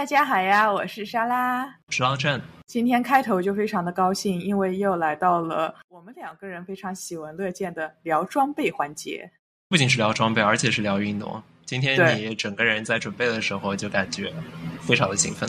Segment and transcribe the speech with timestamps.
[0.00, 2.40] 大家好呀，我是莎拉，我是阿正。
[2.64, 9.30] 今天开头就非常的高兴，因为又来到了我们两个人非常喜闻乐见的聊装备环节。
[9.68, 11.42] 不仅是聊装备，而且是聊运动。
[11.66, 14.32] 今天你整个人在准备的时候就感觉
[14.80, 15.46] 非常的兴奋。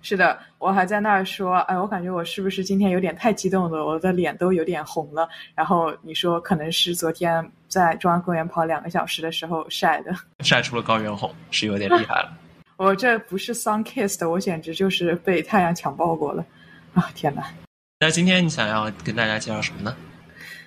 [0.00, 5.28] 是的，我还在那儿说，哎，我感觉我是不是今天有点太激动了，我的脸都有点红了。
[5.56, 12.32] 然后你说可能是昨天在中央公园跑两个小时的时候晒的， 晒出了高原红，是有点厉害了。
[12.82, 16.44] 我这不是 sun kissed，我简直就是被太阳强暴过了
[16.94, 17.08] 啊！
[17.14, 17.44] 天哪！
[18.00, 19.96] 那今天你想要跟大家介绍什么呢？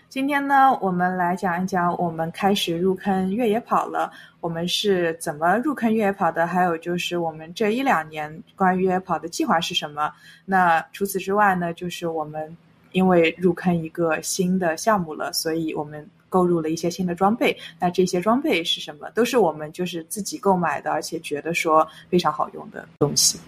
[0.07, 4.09] 今天呢，我们来讲一讲我们开始入坑越野跑了，
[4.39, 10.09] 我们是怎么入坑越野跑的，还有就是我们这一两年关于越野跑的计划是什么。
[10.45, 12.55] 那除此之外呢，就是我们
[12.93, 17.57] 因为入坑一个新的项目了，所以我们购入了一些新的装备。
[17.79, 19.09] 那这些装备是什么？
[19.11, 23.39] 都是我们就是自己购买的，而且觉得说非常好用的东西。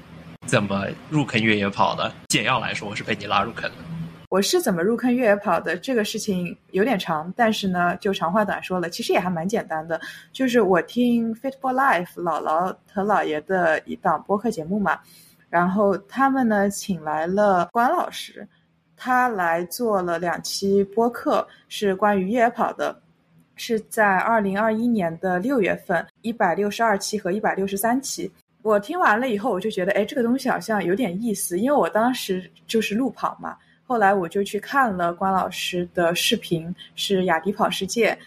[0.46, 2.10] 怎么入坑越野跑的？
[2.30, 3.76] 简要来说，我是被你拉入坑的。
[4.30, 5.76] 我是怎么入坑越野跑的？
[5.76, 10.00] 这个事情有点长，但是呢，就长话短说了，其实也还蛮简单的。
[10.32, 15.00] 就是我听 Fit for Life 姥姥和姥爷的一档播客节目嘛，
[15.50, 18.48] 然后他们呢请来了关老师，
[18.98, 23.00] 他来做了两期播客，是关于越野跑的，
[23.56, 28.30] 是在二零二一年的六月份，一百六十二期和一百六十三期。
[28.64, 33.56] 我听完了以后，我就觉得，哎，这个东西好像有点意思，因为我当时就是路跑嘛。
[33.86, 38.18] 后来我就去看了关老师的视频，是雅迪跑世界，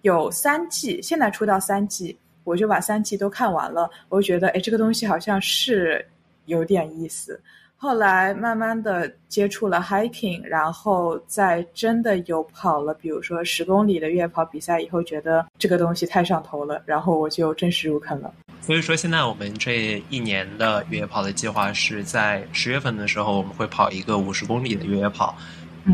[0.00, 3.90] 有三季，现在出到三季，我就把三季都看完了。
[4.08, 6.02] 我就觉得，哎，这个东西好像是
[6.46, 7.38] 有点意思。
[7.82, 18.30] 后来慢慢的接触了 hiking，然后在真的有跑了，比如说十公里的越野跑比赛以后，觉得这个东西太上头了，然后我就正式入坑了。
[18.60, 25.34] 所以说，现在我们这一年的越野跑的计划是在十月份的时候，我们会跑一个五十公里的越野跑。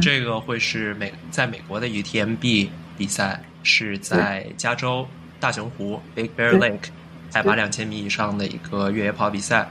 [0.03, 2.69] 这个会是美在美国的 UTMB
[2.99, 5.07] 比赛，是在加州
[5.39, 6.89] 大熊湖 Big Bear Lake
[7.33, 9.69] 海拔两千米以上的一个越野跑比赛。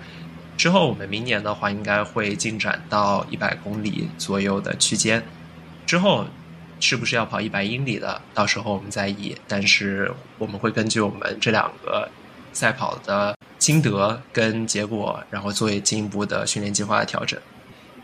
[0.57, 5.23] 之后，我们明年的话应该会进展到一百公里左右的区间。
[5.85, 6.25] 之后，
[6.79, 8.21] 是不是要跑一百英里的？
[8.33, 9.35] 到时候我们再议。
[9.47, 12.09] 但是，我们会根据我们这两个。
[12.55, 17.38] 赛跑的心得跟结果，然后作为进一步的训练计划的调整。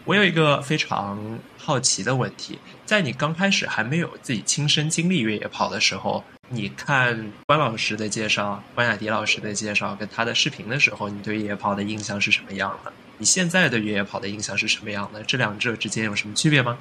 [0.03, 6.21] 我有一个非常好奇的问题，在你刚开始还没有自己亲身经历越野跑的时候，
[6.53, 12.91] 你看关老师的介绍、关雅迪老师的介绍跟他的视频的时候，你对越野跑的印象是什么样的？
[13.17, 15.23] 你现在的越野跑的印象是什么样的？
[15.23, 16.79] 这两者之间有什么区别吗？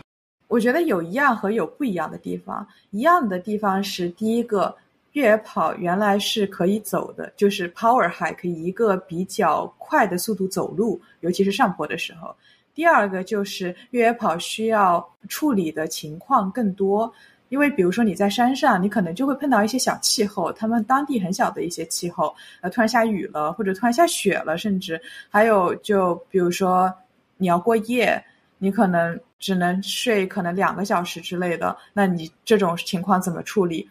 [0.48, 2.66] 我觉得有一样和有不一样的地方。
[2.90, 4.76] 一样的地方是第一个。
[5.14, 12.32] 越野跑原来是可以走的，就是 power hike，以一个比较快的速度走路，尤其是上坡的时候。
[12.76, 17.12] 第二个就是越野跑需要处理的情况更多，
[17.50, 26.90] 因为比如说你在山上，你可能就会碰到一些小气候，他们当地很小的一些气候，呃，突然下雨了，或者突然下雪了，甚至还有就比如说
[27.36, 28.24] 你要过夜，
[28.58, 33.86] 你可能只能睡可能两个小时之类的，那你这种情况怎么处理？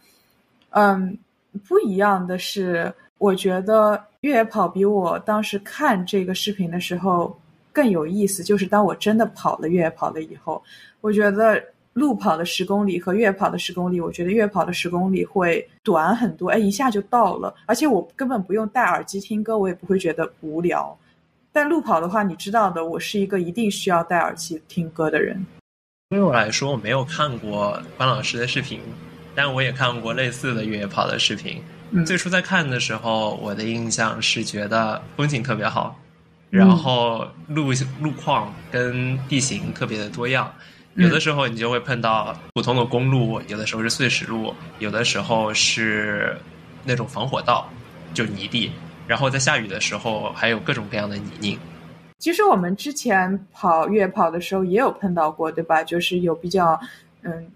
[0.72, 1.18] 嗯，
[1.68, 7.38] 不一样的是，我觉得越野跑比我当时看这个视频的时候
[7.74, 8.44] 更有意思。
[8.44, 10.64] 就是当我真的跑了越野跑了以后，
[11.02, 11.62] 我觉得
[12.00, 20.98] 路跑的十公里和越野跑的十公里，我觉得越野跑的十公里会短很多，哎，一下就到了，而且我根本不用戴耳机听歌，我也不会觉得无聊。
[21.52, 25.46] 但路跑的话，你知道的，我是一个一定需要戴耳机听歌的人。
[26.10, 28.80] 对我来说，我没有看过关老师的视频。
[29.36, 31.62] 但我也看过类似的越野跑的视频。
[32.06, 35.98] 最初在看的时候，我的印象是觉得风景特别好，
[36.50, 37.72] 然后路
[38.02, 40.52] 路况跟地形特别的多样。
[41.00, 46.38] 有的时候你就会碰到普通的公路，有的时候是碎石路，有的时候是
[46.84, 47.68] 那种防火道，
[48.14, 48.72] 就泥地。
[49.08, 51.58] 然后在下雨的时候，还有各种各样的泥泞。
[52.20, 55.84] 其实我们之前跑越野跑的时候也有碰到过，对吧？
[55.84, 56.80] 就是有比较
[57.24, 57.52] 嗯。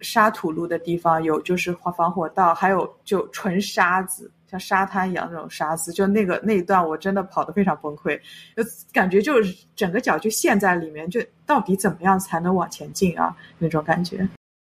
[0.00, 5.92] 沙土路的地方有，就是防火道，还有就纯沙子，像沙滩一样那种沙子。
[5.92, 8.18] 就那个那一段，我真的跑得非常崩溃，
[8.56, 8.62] 就
[8.92, 13.34] 感觉就是整个脚就陷在里面，就到底怎么样才能往前进啊？
[13.58, 14.26] 那种感觉。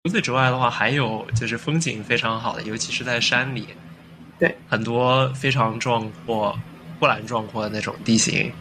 [0.04, 3.68] 除此之外的话，还有就是风景非常好的，尤其是在山里，
[4.38, 6.58] 对，很多非常壮阔、
[6.98, 8.52] 波澜壮阔的那种地形。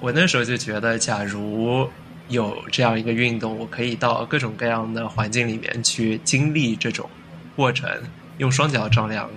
[0.00, 1.88] 我那时候就觉得，假如。
[2.28, 7.08] 有这样一个运动，我可以到各种各样的环境里面去经历这种
[7.54, 7.88] 过程，
[8.38, 9.30] 用双脚丈量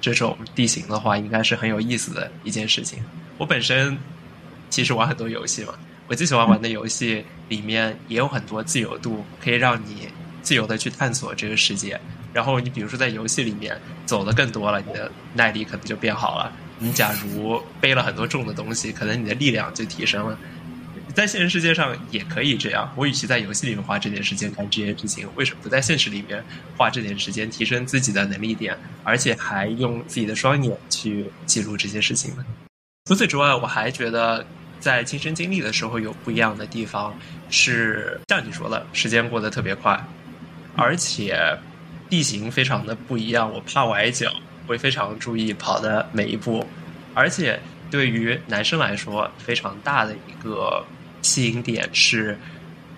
[0.00, 3.02] 这种地形的话，应该是很有意思的一件事情。
[3.38, 3.98] 我本身
[4.68, 5.74] 其实玩很多游戏嘛，
[6.06, 10.08] 我最喜欢玩的游戏里面也有很多自由度，可以让你
[10.42, 12.00] 自由的去探索这个世界。
[12.32, 13.76] 然后你比如说在游戏里面
[14.06, 16.52] 走的更多了，你的耐力可能就变好了。
[16.78, 20.38] 你假如背了很多重的东西，可能你的力量就提升了。
[21.14, 22.92] 在现实世界上也可以这样。
[22.96, 26.42] 我与其在游戏里面花这点时间干这些事情，为什么不在现实里面
[26.76, 32.44] 花这点时间提升自己的能力点，而且还用自己的双眼去记录这些事情呢？
[33.06, 34.46] 除此之外，我还觉得
[34.78, 37.18] 在亲身经历的时候有不一样的地方，
[37.50, 39.98] 是像你说的，时间过得特别快，
[40.76, 41.58] 而且
[42.08, 43.52] 地形非常的不一样。
[43.52, 44.32] 我怕崴脚，
[44.66, 46.66] 会非常注意跑的每一步，
[47.14, 47.58] 而且
[47.90, 50.84] 对于男生来说，非常大的一个。
[51.22, 52.38] 吸引点是，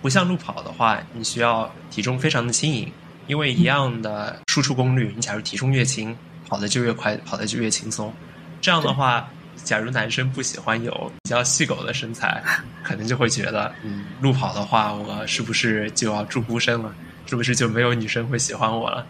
[0.01, 2.91] 不像路跑的话，你需要体重非常的轻盈，
[3.27, 6.15] 因为一样的输出功率，你假如体重越轻，
[6.47, 8.13] 跑的就越快，跑的就越轻松。
[8.61, 9.29] 这样的话，
[9.63, 12.43] 假如男生不喜欢有比较细狗的身材，
[12.83, 16.93] 可能就会觉得，嗯，路跑的话，我是不是就要住孤身了？
[17.25, 19.07] 是不是就没有女生会喜欢我了？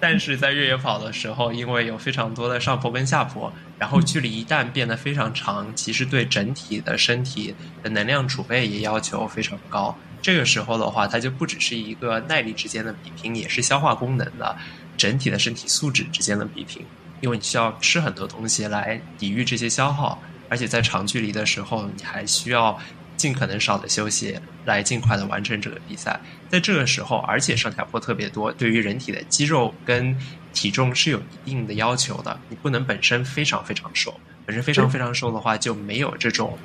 [0.00, 9.94] 但是在越野跑的时候，因为有非常多的上坡跟下坡，然后距离一旦变得非常长，其实对整体的身体的能量储备也要求非常高。
[10.22, 14.56] 这个时候的话，它就不只是一个耐力之间的比拼，也是消化功能的
[14.96, 16.82] 整体的身体素质之间的比拼。
[17.20, 22.78] 因为你需要吃很多东西来抵御这些消耗，而且在长距离的时候，你还需要。
[23.16, 26.18] 尽可能少的休息，来尽快的完成这个比赛。
[26.50, 30.14] 在这个时候，而且上下坡特别多，对于人体的肌肉跟
[30.52, 32.38] 体重是有一定的要求的。
[32.48, 34.12] 你不能本身非常非常瘦，
[34.44, 36.58] 本身非常非常瘦的话，就没有这种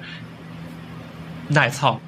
[1.48, 2.02] 耐操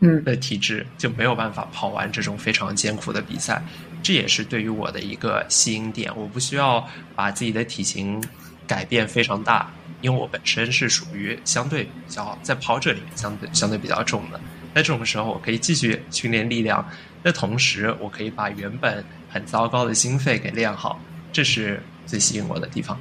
[0.00, 3.62] 嗯的体质，就没有办法跑完这种非常艰苦的比赛。
[4.02, 6.10] 这也是对于我的一个吸引点。
[6.16, 8.22] 我不需要把自己的体型
[8.66, 9.70] 改变非常大。
[10.02, 14.40] 因为我本身是属于相对比较在跑者里面相对相对比较重的，
[14.74, 16.86] 在这种时候我可以继续训练力量，
[17.22, 21.00] 那同时我可以把原本很糟糕的心肺给练好，
[21.32, 22.98] 这是最吸引我的地方。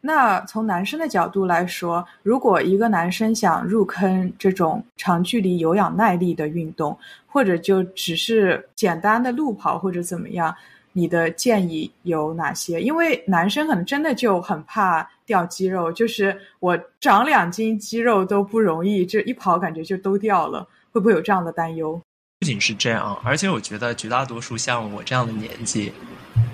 [0.00, 10.54] 那从男生的角度来说，如果一个男生想入坑这种长距离有氧耐力的运动，或者就只是简单的路跑或者怎么样？
[10.92, 12.80] 你的建议有哪些？
[12.80, 20.66] 因为男生可能真的就很怕掉肌肉，就是我长两斤肌肉都不容易，这一跑感觉就都掉了，
[20.96, 22.00] 会不会有这样的担忧？
[22.40, 25.92] 不仅是这样，而且我觉得绝大多数像我这样的年纪，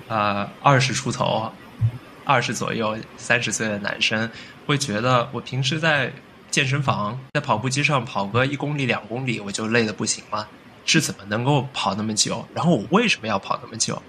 [0.09, 1.49] 呃，二十出头、
[2.25, 4.29] 二十左右、三十岁的男生，
[4.65, 6.11] 会觉得我平时在
[6.51, 10.45] 健身房、在跑步机上跑个一公里、两公里，我就累得不行了，
[10.83, 12.45] 是怎么能够跑那么久？
[12.53, 14.01] 然后我为什么要跑那么久？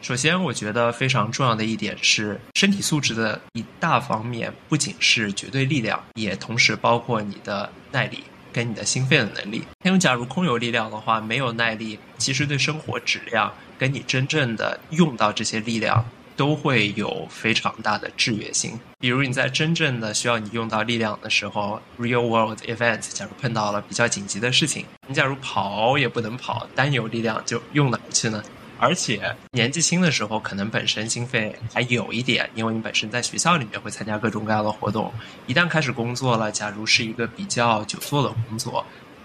[0.00, 9.64] 首先，我觉得非常重要的一点是身体素质的一大方面，不仅是绝对力量，也同时包括你的耐力跟你的心肺的能力。
[9.84, 16.04] 因为假如空有力量的话，没有耐力，其实对生活质量跟你真正的用到这些力量
[16.36, 18.78] 都会有非常大的制约性。
[18.98, 28.42] 比如你在真正的需要你用到力量的时候，real world event，假如碰到了比较紧急的事情，你假如跑也不能跑，单有力量就用哪去呢？
[28.80, 35.12] 而且年纪轻的时候，可能本身心肺还有一点，因为你本身在学校里面会参加各种各样的活动。
[35.46, 38.84] 一旦开始工作了，假如是一个比较久坐的工作，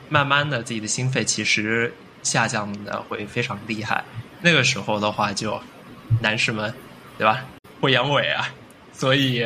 [0.10, 4.04] 慢慢的自己的心肺其实下降的会非常厉害。
[4.42, 5.60] 那个时候的话，就
[6.20, 6.74] 男士们，
[7.18, 7.46] 对吧？
[7.80, 8.50] 会阳痿啊，
[8.92, 9.46] 所以。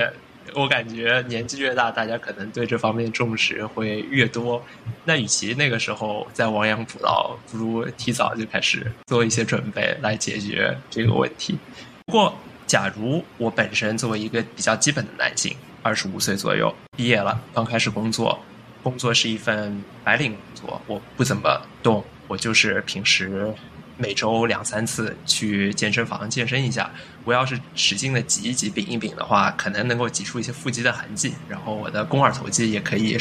[0.56, 4.64] 我感觉年纪越大，大家可能对这方面重视会越多。
[5.06, 11.58] 那与其那个时候再亡羊补牢，不如提早就开始做一些准备来解决这个问题。
[12.06, 12.34] 不过，
[12.68, 18.40] 假如我本身作为一个比较基本的男性，二十五岁左右毕业了，刚开始工作，
[18.84, 23.54] 工作是一份白领工作，我不怎么动，我就是平时。
[24.02, 26.90] 每周两三次去健身房健身一下，
[27.26, 33.18] 我要是使劲的挤一挤、顶一顶的话，可能能够挤出一些腹肌的痕迹，然后我的肱二头肌也可以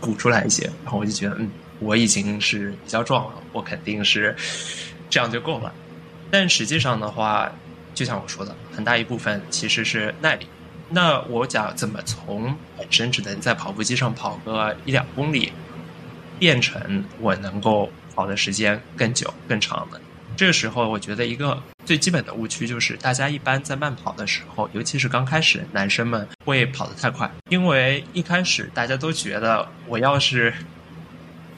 [0.00, 4.34] 鼓出来一些，然后我就觉得，嗯，我已经是比较壮了，我肯定是
[5.08, 5.72] 这样就够了。
[6.32, 7.52] 但实际上的话，
[7.94, 10.48] 就像我说的，很大一部分其实是耐力。
[10.88, 15.52] 那我讲怎么从本身只能在跑步机上跑个一两公里，
[16.40, 17.88] 变成我能够。
[18.14, 20.00] 跑的时间更久、更长的，
[20.36, 30.52] 这个时候我觉得一个最基本的误区就是，大家一般在慢跑的时候，尤其是刚开始，男生们会跑得太快，因为一开始大家都觉得，我要是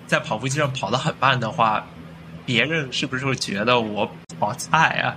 [0.06, 1.87] 在跑步机上跑得很慢的话，
[2.46, 5.16] 别人是不是会觉得我跑菜啊？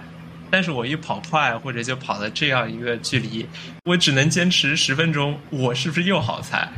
[0.49, 3.45] 但是我一跑快，或者就跑了这样一个距离，
[3.83, 6.69] 我只能坚持十分钟，我是不是又好菜？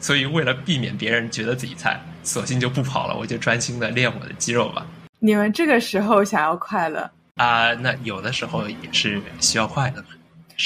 [0.00, 4.86] 所以为了避免别人觉得自己菜，索性就不跑了，我就专心的练我的肌肉吧。
[5.18, 7.72] 你们这个时候想要快乐啊？
[7.74, 10.06] 那有的时候也是需要快乐的，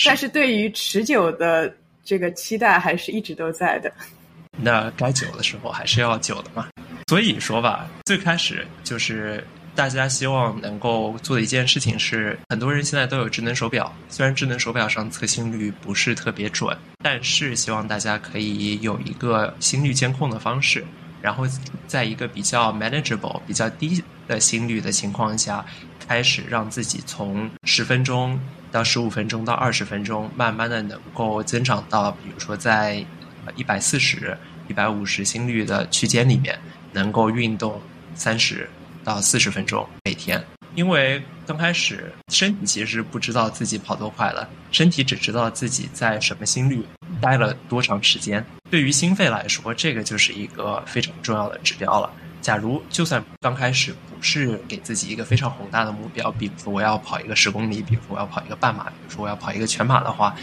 [0.04, 1.72] 但是对于持久的
[2.04, 3.92] 这个期待还是一直都在的。
[4.58, 6.68] 那该久的时候还是要久的嘛。
[7.08, 20.82] 所以说吧，最开始就是大家希望能够做的一件事情是，很多人现在都有智能手表，虽然智能手表上测心率不是特别准，但是希望大家可以有一个心率监控的方式，
[21.26, 21.45] 然后
[21.88, 25.66] 在一个比较 manageable、比较低的心率的情况下，
[26.06, 28.38] 开始让自己从十分钟
[28.71, 33.04] 到十五分钟到二十分钟，慢慢的能够增长到，比如说在
[33.56, 36.56] 一百四十、一百五十心率的区间里面，
[36.92, 37.83] 能够运动
[38.14, 38.71] 三十
[39.02, 40.40] 到四十分钟每天。
[40.76, 46.85] 因为刚开始身体其实不知道自己跑多快了，身体只知道自己在什么心率
[47.21, 48.47] 待了多长时间。
[48.70, 52.11] 对于心肺来说，这个就是一个非常重要的指标了。
[52.40, 60.37] 假如就算刚开始不是给自己一个非常宏大的目标，比如说我要跑一个十公里，比如说我要跑一个半马，比如说我要跑一个全马的话。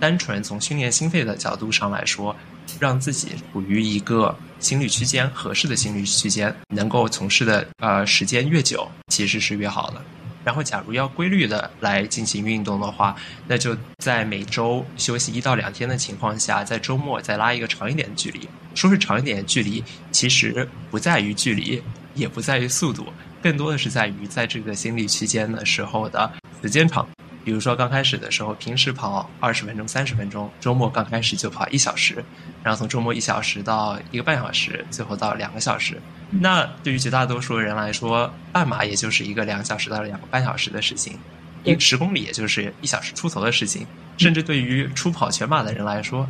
[0.00, 2.34] 单纯从训练心肺的角度上来说，
[2.80, 10.02] 让自己处于一个心率区间合适的心率区间，能够从事的呃时间越久，其实是越好的。
[10.44, 13.16] 然后，假如要规律的来进行运动的话，
[13.48, 18.46] 那就在每周休息一到两天的情况下，在周末再拉一个长一点的距离。
[18.74, 19.82] 说是长一点的距离，
[20.12, 21.82] 其实不在于距离，
[22.14, 23.06] 也不在于速度，
[23.42, 27.08] 更多的是在于在这个心理区间的时候的时间长。
[27.44, 32.24] 比如说刚开始的时候，平时跑二十分钟、三十分钟，周末刚开始就跑一小时，
[32.62, 36.00] 然后从周末一小时到一个半小时，最后到两个小时。
[36.30, 41.18] 那对于绝大多数人来说，半马也就是一个两小时到两个半小时的事情，
[41.64, 43.86] 一十公里也就是一小时出头的事情，
[44.16, 46.26] 甚至对于初跑全马的人来说，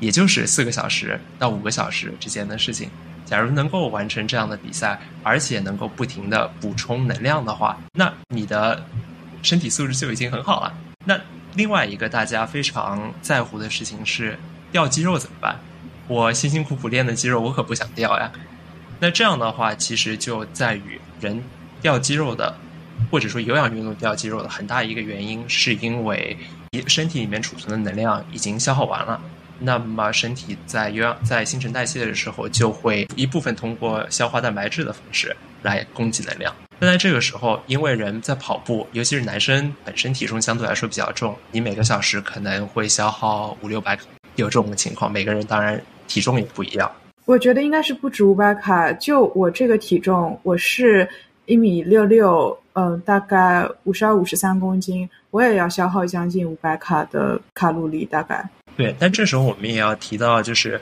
[0.00, 2.88] 也就是四个小时到五个小时之间的事情。
[3.26, 8.82] 假如能够完成这样的比赛，而且能够不停的补充能量的话，那你的。
[9.44, 10.74] 身体素质就已经很好了。
[11.04, 11.20] 那
[11.54, 14.36] 另外一个大家非常在乎的事情是
[14.72, 15.60] 掉肌肉怎么办？
[16.08, 18.32] 我辛辛苦苦练的肌肉，我可不想掉呀。
[18.98, 21.42] 那这样的话，其实就在于人
[21.80, 22.54] 掉肌肉的，
[23.10, 26.36] 或者说有氧运动掉肌肉的很大一个原因，是因为
[26.86, 29.20] 身体里面储存的能量已经消耗完了。
[29.60, 36.54] 那么身体在有氧在新陈代谢的时候，就会一部分通过消化蛋白质的方式来供给能量。
[36.84, 44.04] 那在这个时候，因为人在跑步，尤其是男生本身体重相对来说比较重，你每个小时可能会消耗五六百卡，
[44.36, 45.10] 有这种情况。
[45.10, 46.90] 每个人当然体重也不一样。
[47.24, 48.92] 我觉得应该是不止五百卡。
[48.92, 51.08] 就我这个体重，我是
[51.46, 58.46] 一米六六，嗯，大概五十二、五十三公斤，我也要消耗将近五百卡的卡路里，大概。
[58.76, 60.78] 对，但这时候我们也要提到，就是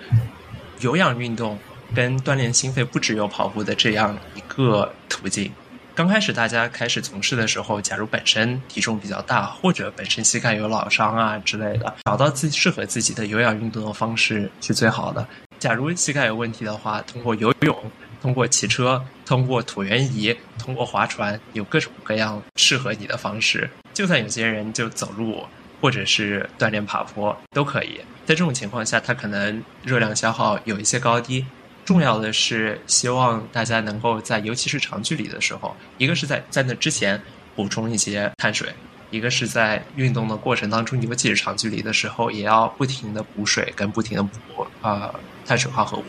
[0.81, 1.57] 有氧运动
[1.95, 5.49] 跟锻炼心肺不只有跑步的这样一个途径。
[5.95, 15.27] 刚开始大家开始从事的时候，假如本身体重比较大，或者本身膝盖有老伤啊之类的，找到自适合自己的有氧运动的方式是最好的。
[15.59, 17.77] 假如膝盖有问题的话，通过游泳、
[18.23, 23.69] 通过骑车、通过椭圆仪、通过划船，有各种各样适合你的方式。
[23.93, 25.45] 就算有些人就走路，
[25.83, 28.01] 或者是锻炼爬坡都可以。
[28.25, 31.45] 在这种情况下，它可能热量消耗有一些高低。
[31.93, 37.21] 重要的是，希望大家能够在，尤其是长距离的时候，一个是在在那之前
[37.55, 38.73] 补充一些碳水，
[39.11, 46.05] 一个是在运动的过程当中，尤其是长距离的时候，也要不停的补水跟不停的补呃碳水化合物，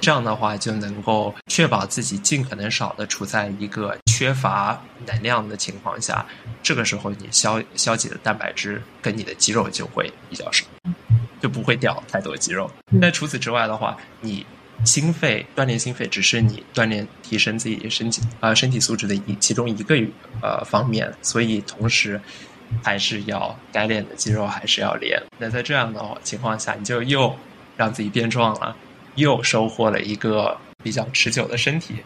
[0.00, 6.24] 这样的话就能够确保自己尽可能少的处在一个缺乏能量的情况下，
[6.62, 10.64] 这个时候你消消解的蛋白质跟你的肌肉就会比较少，
[11.38, 12.70] 就不会掉太多肌肉。
[12.86, 14.46] 那除此之外的话，你。
[14.84, 19.96] 心肺锻炼心肺只是你锻炼提升自己身体呃身体素质的一其中一个
[20.40, 22.20] 呃方面，所以同时
[22.82, 25.22] 还是要该练的肌肉还是要练。
[25.38, 27.34] 那在这样的情况下，你就又
[27.76, 28.76] 让自己变壮了，
[29.16, 31.96] 又收获了一个比较持久的身体，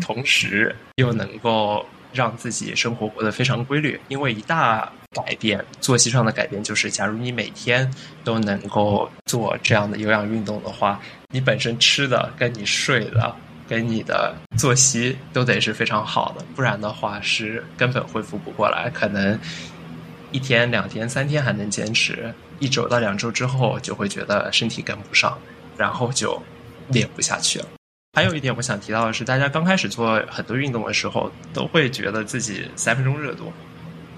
[0.00, 1.84] 同时又能够。
[2.12, 7.90] 让自己生活过得非常规律，因为一大改变作息上的改变就是，假如你每天
[8.22, 13.34] 都能够做这样的有氧运动的话，你本身吃的、跟你睡的、
[13.68, 18.90] 跟你的作息都得是非常好的，不然的话是根本恢复不过来。
[18.90, 19.38] 可能
[20.32, 25.38] 一天、两天、三天还能坚持，一周到两周之后就会觉得身体跟不上，
[25.76, 26.40] 然后就
[26.88, 27.66] 练不下去了。
[28.12, 33.52] 还有一点我想提到的是，大家刚开始做很多运动的时候，都会觉得自己三分钟热度。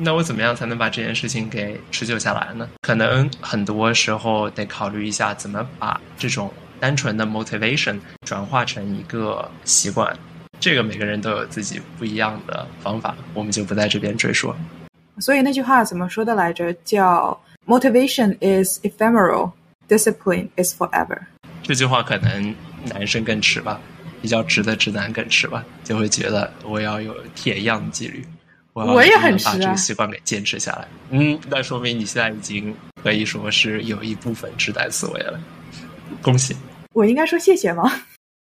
[0.00, 2.68] 那我怎么样才能把这件事情给持久下来呢？
[2.82, 10.16] 可能很多时候得考虑一下，怎么把这种单纯的 motivation 转化成一个习惯。
[10.60, 14.54] 这个每个人都有自己不一样的方法，我们就不在这边赘述。
[15.18, 16.72] 所以那句话怎么说的来着？
[16.84, 19.50] 叫 “motivation is ephemeral,
[19.88, 21.18] discipline is forever”。
[21.62, 23.80] 这句话可能男生更吃吧，
[24.22, 28.24] 比较直的直男更吃吧，就会觉得我要有铁一样的纪律，
[28.87, 30.88] 我也很把这个习惯给坚持下来。
[31.11, 35.40] 嗯，那说明你现在已经可以说是有一部分痴呆思维了，
[36.23, 36.56] 恭喜。
[36.92, 37.90] 我应该说谢谢吗？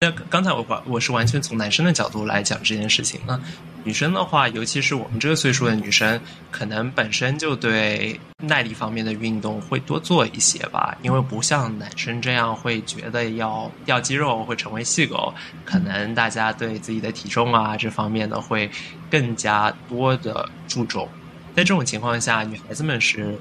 [0.04, 3.18] 那刚才我把我是完全从男生的角度来讲这件事情。
[3.26, 3.40] 那
[3.84, 6.20] 女生的话，尤其是我们这个岁数的女生，
[6.50, 15.32] 可能本身就对耐力方面的运动会多做一些吧，因为不像男生这样会觉得要掉肌肉会成为细狗，
[15.64, 18.70] 可能大家对自己的体重啊这方面的会
[19.10, 21.08] 更加多的注重。
[21.56, 23.34] 在这种情况下，女孩子们是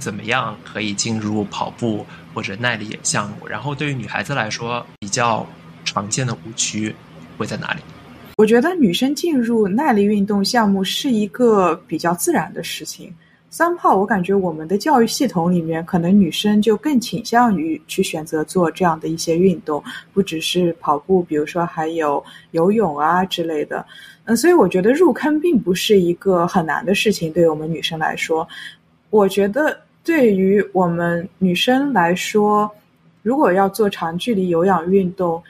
[0.00, 3.46] 怎么样可以进入跑步或者耐力项目？
[3.46, 5.46] 然后对于女孩子来说，比较。
[5.84, 6.94] 常见的误区
[7.36, 7.80] 会在哪里？
[8.36, 13.14] 我觉得女生进入耐力运动项目是一个比较自然的事情。
[13.48, 19.80] 三炮，我感觉我们的教育系统里面，可能女生就更倾向于去选择做这样的一些运动，
[20.12, 23.86] 不只是跑步，比如说还有游泳啊之类的。
[24.24, 28.48] 嗯，所以我觉得入坑并不是一个很难的事情，对于我们女生来说。
[29.10, 32.68] 我觉得对于我们女生来说，
[33.22, 35.40] 如果要做长距离有氧运动，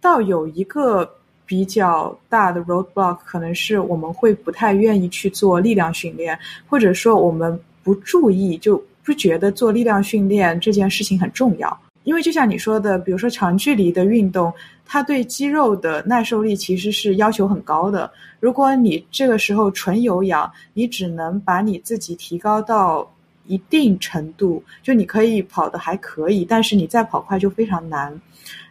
[0.00, 1.08] 倒有一个
[1.44, 11.78] 比较大的 roadblock，可能是我们会不太愿意去做力量训练，或者说我们不注意，就不觉得做力量训练这件事情很重要。
[12.04, 14.52] 因为就像你说的，比如说长距离的运动，
[14.84, 18.10] 它对肌肉的耐受力其实是要求很高的。
[18.40, 23.08] 如果你这个时候纯有氧，你只能把你自己提高到
[23.46, 28.20] 一定程度，就你可以跑的还可以，但是你再跑快就非常难。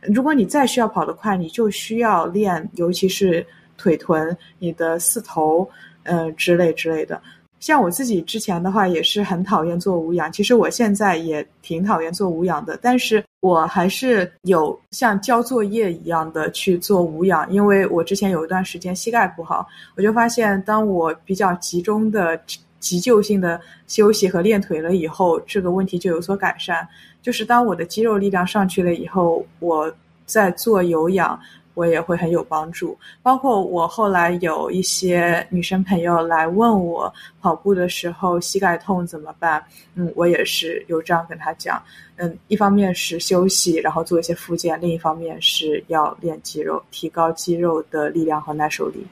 [0.02, 3.46] 如果你再需要跑得快，你就需要练，尤其是
[3.78, 5.68] 腿臀、你的四头，
[6.04, 7.22] 呃之类之类的。
[7.60, 10.32] 像我自己之前的话，也是很讨厌做无氧。
[10.32, 22.36] 其实我现在也挺讨厌做无氧的，但是我还是有像交作业一样的去做无氧，因为我之前有一段时间膝盖不好，我就发现当我比较集中的
[22.82, 26.86] 急救性的休息和练腿了以后，这个问题就有所改善。
[27.22, 29.90] 就是当我的肌肉力量上去了以后，我
[30.26, 31.40] 在做有氧，
[31.76, 32.98] 我也会很有帮助。
[33.22, 39.64] 包括我后来有一些女生朋友来问我跑步的时候膝盖痛怎么办，
[39.94, 41.82] 嗯，我也是有这样跟她讲，
[42.16, 49.06] 嗯，一方面是休息，然后做一些复健，另一方面是要练肌肉，提高肌肉的力量和耐受力。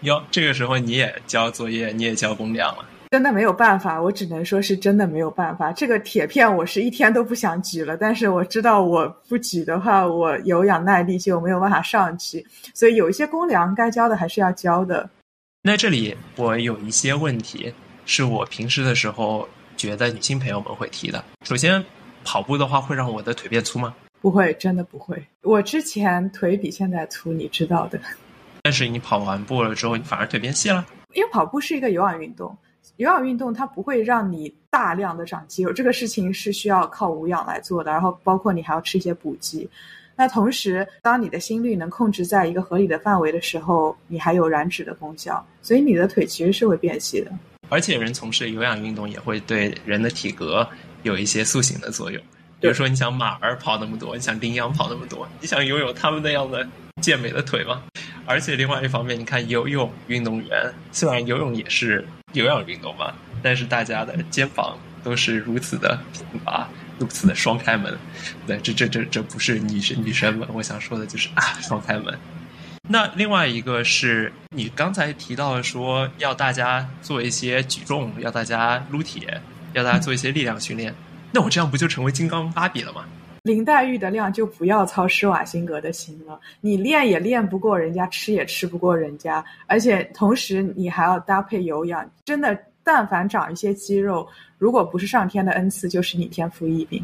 [0.00, 2.84] 哟，这个时候你也交作业，你也交公粮了。
[3.10, 5.72] 真的没有办法，我只能说是真的没有办法。
[5.72, 15.10] 这个铁片我是一天都不想举了，但是我知道我不举的话，我有氧耐力就没有办法上去，所以有一些公粮该交的还是要交的。
[15.60, 17.74] 那这里我有一些问题，
[18.06, 21.24] 是我平时的时候觉得女性朋友们会提的。
[21.44, 21.84] 首先，
[22.22, 23.92] 跑步的话会让我的腿变粗吗？
[24.20, 25.20] 不会，真的不会。
[25.42, 27.98] 我之前腿比现在粗，你知道的。
[28.62, 30.86] 但是你跑完步了之后，你反而腿变细了。
[31.12, 32.56] 因为跑步是一个有氧运动。
[33.00, 37.90] 有氧运动它不会让你大量的长肌肉，这个事情是需要靠无氧来做的。
[37.90, 39.66] 然后包括你还要吃一些补剂。
[40.16, 47.32] 那同时，当你的心率能控制在一个合理的范围的时候，你还有燃脂的功效，所以你的腿其实是会变细的。
[47.70, 50.68] 而且，人从事有氧运动也会对人的体格
[51.02, 52.22] 有一些塑形的作用。
[52.60, 56.68] 比如说，你想马儿跑那么多，你想羚羊跑那么多，你想拥有他们那样的
[57.00, 57.82] 健美的腿吗？
[58.26, 62.06] 而且，另外一方面，你看游泳运动员，虽然游泳也是。
[62.32, 67.92] 有氧运动嘛，但是大家的肩膀都是如此的平拔，如此的双开门。
[68.46, 72.16] 对，这这这这不是女生女生们，我想说的就是啊，双开门。
[72.88, 79.40] 那另外一个是你刚才提到说要大家做一些举重，要大家撸铁，
[79.72, 80.94] 要大家做一些力量训练。
[81.32, 83.04] 那我这样不就成为金刚芭比了吗？
[83.42, 92.08] 林黛玉的量就不要操施瓦辛格的心了，你练也练不过人家，吃也吃不过人家，而且同时你还要搭配有氧。
[92.24, 97.02] 真的，但凡长一些肌肉，如果不是上天的恩赐，就是你天赋异禀。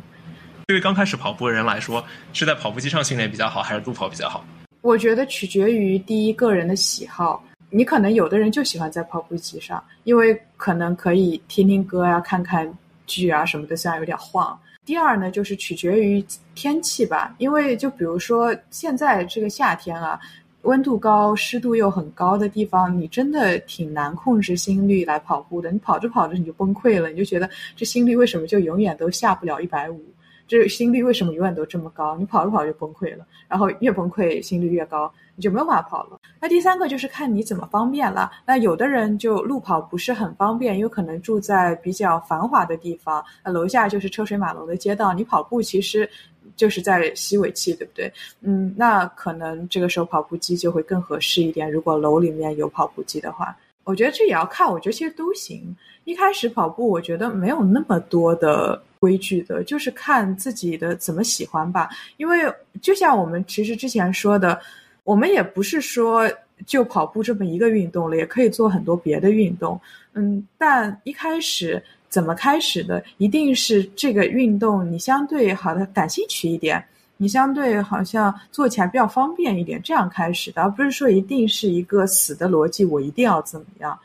[0.67, 4.45] 对于刚开始跑步的人来说，是在跑步机上训练比较好，还是路跑比较好？
[4.83, 7.43] 我觉得取决于第一个人的喜好。
[7.71, 12.71] 你可能有的人就喜欢在跑步机上，因为可能可以听听歌啊，看看
[13.07, 14.59] 剧啊什么的，虽然有点晃。
[14.87, 20.19] 第二呢，就是取决于天气吧，因为就比如说现在这个夏天啊，
[20.63, 25.73] 温度高、湿度又很高的地方，你真的挺难控制心率来跑步的。
[25.73, 30.01] 你跑着跑着你就崩溃了，你就觉得这心率为什么就永远都下不了一百五？
[30.49, 32.17] 这心率为什么永远都这么高？
[32.17, 36.21] 你跑着跑就崩溃了，然后越崩溃心率越高，你就没有办法跑了。
[36.41, 38.31] 那第三个就是看你怎么方便了。
[38.47, 46.09] 那有的人就路跑不是很方便，有可能住在比较繁华的地方，那楼下就是车水马龙的街道，你跑步其实
[46.55, 48.13] 就是在吸尾气，对不对？
[48.43, 51.71] 嗯，那可能这个时候跑步机就会更合适一点。
[51.71, 53.57] 如果楼里面有跑步机的话。
[53.85, 55.77] 我觉得这也要看，我觉得其实都行。
[56.03, 61.89] 一开始跑步，我觉得没有那么多的规矩的，就是看自己的怎么喜欢吧。
[62.17, 62.41] 因为
[62.81, 64.61] 就像我们其实之前说的，
[65.05, 66.31] 我们也不是说
[66.67, 69.81] 就跑步这么一个运动了，也可以做很多别的运动。
[70.15, 76.83] 嗯，但一开始怎么开始的，一定是这个运动你相对好的感兴趣一点。
[77.19, 83.99] 你相对好像做起来比较方便一点，这样开始的，而不是说一定是一个死的逻辑，我一定要怎么样？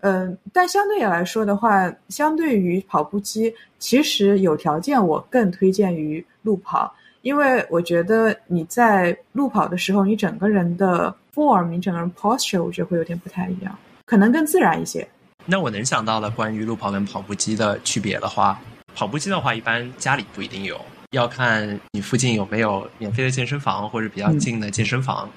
[0.00, 15.06] 嗯，但相对来说的话，相对于跑步机，其实有条件我更推荐于路跑，因为我觉得你在路跑的时候，你整个人的 form，你整个人 posture，我觉得会有点不太一样，可能更自然一些。
[15.44, 18.60] 那我能想到的关于路跑跟跑步机的区别的话，
[18.94, 20.80] 跑步机的话，一般家里不一定有。
[21.12, 25.28] 要看你附近有没有免费的健身房或者比较近的健身房。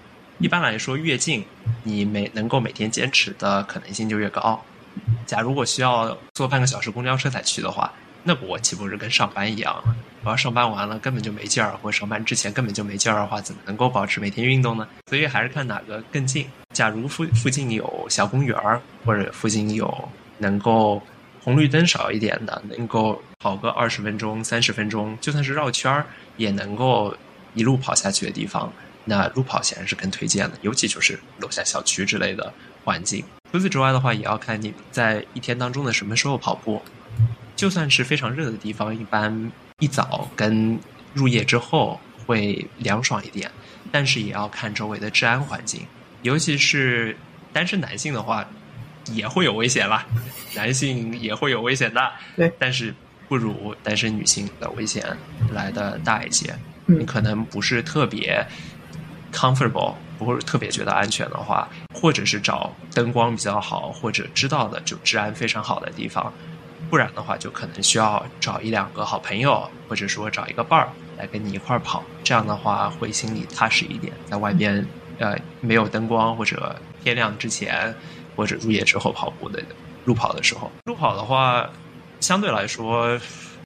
[0.41, 1.45] 一般来说，越近，
[1.83, 4.59] 你每能够每天坚持的可能性就越高。
[5.27, 9.81] 假如我需要坐半个小时公交车才去的话，那我岂不是跟上班一样？
[10.23, 14.87] 我要上班完了根本就没劲儿，或者上班之前根本就没劲儿的话，怎么能够保持每天运动呢？
[15.07, 16.47] 所以还是看哪个更近。
[16.73, 21.01] 假如附附近有小公园儿，或者附近有能够。
[21.43, 26.05] 红绿灯少一点的，能够跑个二十分钟、三十分钟，就算是绕圈儿
[26.37, 27.17] 也能够
[27.55, 28.71] 一路跑下去的地方，
[29.05, 30.57] 那路跑显然是更推荐的。
[30.61, 33.23] 尤其就是楼下小区之类的环境。
[33.51, 36.81] 除此之外的话，也要看你在一天当中的什么时候跑步。
[37.55, 40.79] 就算是非常热的地方，一般一早跟
[41.13, 43.51] 入夜之后会凉爽一点，
[43.91, 45.85] 但是也要看周围的治安环境，
[46.21, 47.15] 尤其是
[47.53, 48.47] 单身男性的话。
[49.13, 50.05] 也会有危险啦，
[50.53, 52.11] 男性也会有危险的。
[52.35, 52.93] 对，但是
[53.27, 55.03] 不如单身女性的危险
[55.51, 56.55] 来的大一些。
[56.85, 58.45] 你可能不是特别
[59.31, 66.31] comfortable，不会特别觉得安全的话，或者是找灯光比较好，或者知道的就治安非常好的地方。
[66.89, 72.03] 不然的话，就可能需要找一两个好朋友，或者说找一个伴儿来跟你一块儿跑。
[72.23, 74.11] 这样的话会心里踏实一点。
[74.29, 74.85] 在外边，
[75.19, 77.93] 呃，没有灯光或者天亮之前。
[78.33, 79.61] 或者入夜之后跑步的
[80.05, 81.69] 路跑的时候，路跑的话
[82.21, 83.19] 相对来说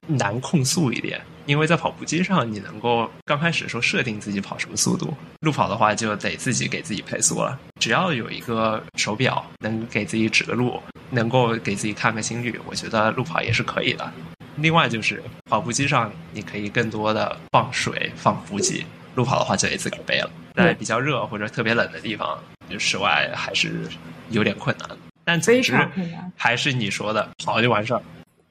[0.08, 7.58] 难控速一点，因为在跑步机上你能够刚开始的时候设定自己跑什么速度，路跑的话就得自己给自己配速了。
[7.79, 14.12] 只要有一个手表能给自己指个路，能够给自己看个心率，我觉得路跑也是可以的。
[14.58, 20.29] 另外就是跑步机上你可以更多的放水放补给，路跑的话就得自个儿背了。
[20.53, 22.38] 在比较热或者特别冷的地方，
[22.69, 23.89] 就室外还是。
[24.31, 24.89] 有点困难，
[25.23, 26.31] 但非常困难。
[26.36, 28.01] 还是你说的跑就完事儿。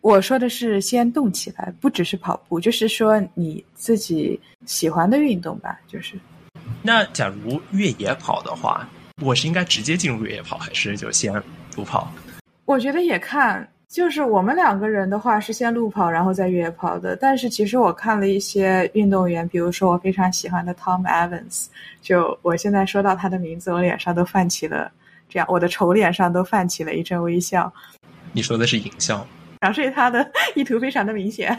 [0.04, 5.80] 我说的是先动起来，不只是跑步，就是说你自己喜欢的运动吧。
[5.88, 6.14] 就是，
[6.82, 8.86] 那假如越野跑的话，
[9.22, 11.32] 我是应该直接进入越野跑，还是就先
[11.74, 12.12] 路跑？
[12.66, 17.16] 我觉得也看，就是我们两个人的话是先路跑，然后再越野跑的。
[17.16, 21.68] 但是其实我看了一些运动员，比如说我非常喜欢的 Tom Evans，
[22.02, 24.92] 就我现在说到他的名字，我脸上都泛起了。
[25.30, 27.72] 这样，我的丑脸上都泛起了一阵微笑。
[28.32, 29.26] 你说的是影像，
[29.64, 31.58] 表示他的意图非常的明显。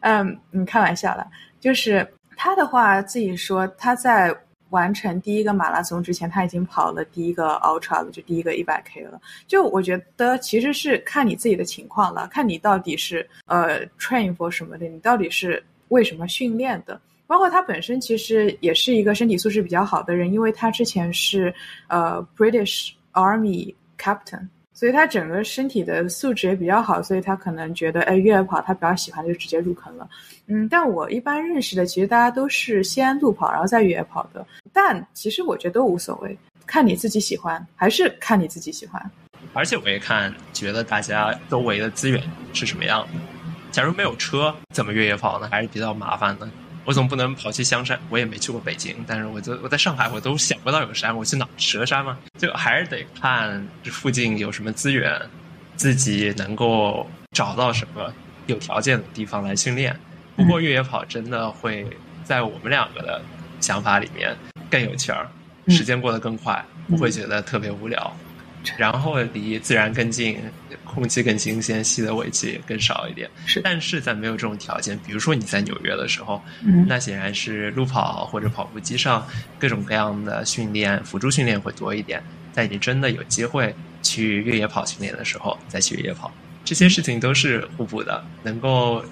[0.00, 1.24] 嗯，你开玩笑了。
[1.60, 2.04] 就是
[2.36, 4.36] 他的话，自己说他在
[4.70, 9.20] 完成第一个马拉松之前，他已经跑了第一个 ultra 了，就第一个一百 k 了。
[9.46, 17.00] 就我觉得，其实是看你自己的情况了，看你到底是呃 train for 什么的，你到底是为什么训练的。
[17.28, 21.54] 包括他本身其实也是一个身体素质比较好的人，因为他之前是
[21.86, 30.08] 呃 British Army Captain，所以他整个身体的素质也比较好，所以他可能觉得哎越野跑他比较喜欢就直接入坑了。
[30.46, 39.10] 嗯，但我一般认识的其实大家都是先路跑然后再越野跑的，但其实我觉得都无所谓，看你自己喜欢，还是看你自己喜欢。
[39.52, 43.08] 而且我也看觉得大家周围的资源是什么样的，
[43.72, 45.48] 假如没有车，怎么越野跑呢？
[45.50, 46.48] 还是比较麻烦的。
[46.88, 52.16] 我总不能跑去香山，我也没去过北京，但是我就我在上海，我都想不到有山，我去哪蛇山吗？
[52.38, 55.20] 就还是得看这附近有什么资源，
[55.76, 58.10] 自己能够找到什么
[58.46, 59.94] 有条件的地方来训练。
[60.34, 61.86] 不过越野跑真的会
[62.24, 63.20] 在我们两个的
[63.60, 64.34] 想法里面
[64.70, 65.28] 更有趣儿，
[65.68, 68.16] 时间过得更快，不会觉得特别无聊。
[68.76, 70.38] 然后离自然更近，
[70.84, 73.28] 空气更新鲜，吸的尾气更少一点。
[73.46, 79.26] 是，但是在没有这种条件，比如说你在纽约的时候，嗯，那显然是路跑或者跑步机上
[79.58, 82.22] 各种各样的训练、辅助训练会多一点。
[82.52, 86.32] 在你真的有机会去越野跑训练的时候，再去越野跑，
[86.64, 89.04] 这些事情都是互补的，能够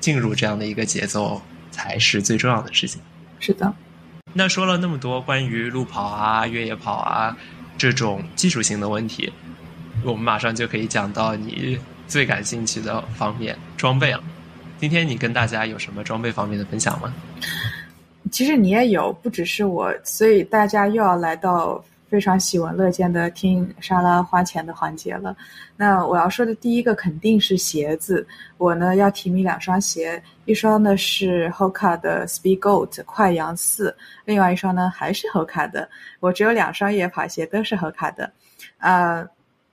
[0.00, 3.00] 进入这样的一个节奏才是最重要的事情。
[3.38, 3.72] 是的。
[4.34, 7.36] 那说了那么多关于路跑啊、越野跑啊
[7.78, 9.32] 这种技术性的问题，
[10.04, 14.22] 我们马上就可以讲到你最感兴趣的方面——装备了。
[14.78, 17.14] 今天你跟大家有什么装备方面的分享吗？
[18.30, 21.82] 其实你也有，不只是我，所以大家又要来到。
[22.08, 25.36] 非常喜闻乐见的听莎拉花钱的环节了。
[25.76, 28.26] 那我要说的第一个肯定是鞋子。
[28.56, 33.94] 我呢要提名两双鞋，一双呢是 Hoka 的 Speed Goat 快羊四，
[34.24, 35.88] 另外一双呢还是 Hoka 的。
[36.20, 38.32] 我只有两双越野跑鞋，都是 Hoka 的。
[38.78, 39.28] 呃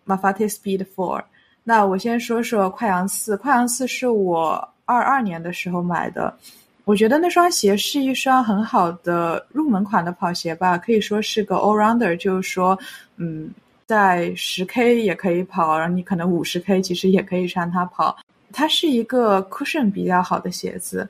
[0.06, 1.24] ，Mafate Speed Four。
[1.64, 6.38] 那我先说说快羊四，快羊四是我二二年的时候买的。
[6.86, 12.78] 我觉得那双鞋是一双很好的入门款的跑鞋吧，可以说是个 all rounder，就是说，
[13.18, 13.50] 嗯，
[13.88, 18.16] 在十 K 也可以跑，然后你可能五十 K 其实也可以穿它跑。
[18.54, 21.10] 它是一个 cushion 比较好的鞋子，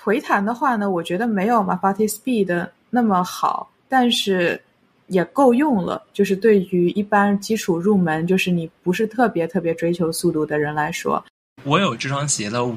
[0.00, 4.60] 回弹的话呢，我觉得没有 Mafati Speed 的那么好，但是
[5.08, 6.00] 也够用了。
[6.12, 11.22] 就是对于一般基础入门，就是你不是特别特别追求速度的人来说，
[11.64, 12.76] 我有这双鞋的五。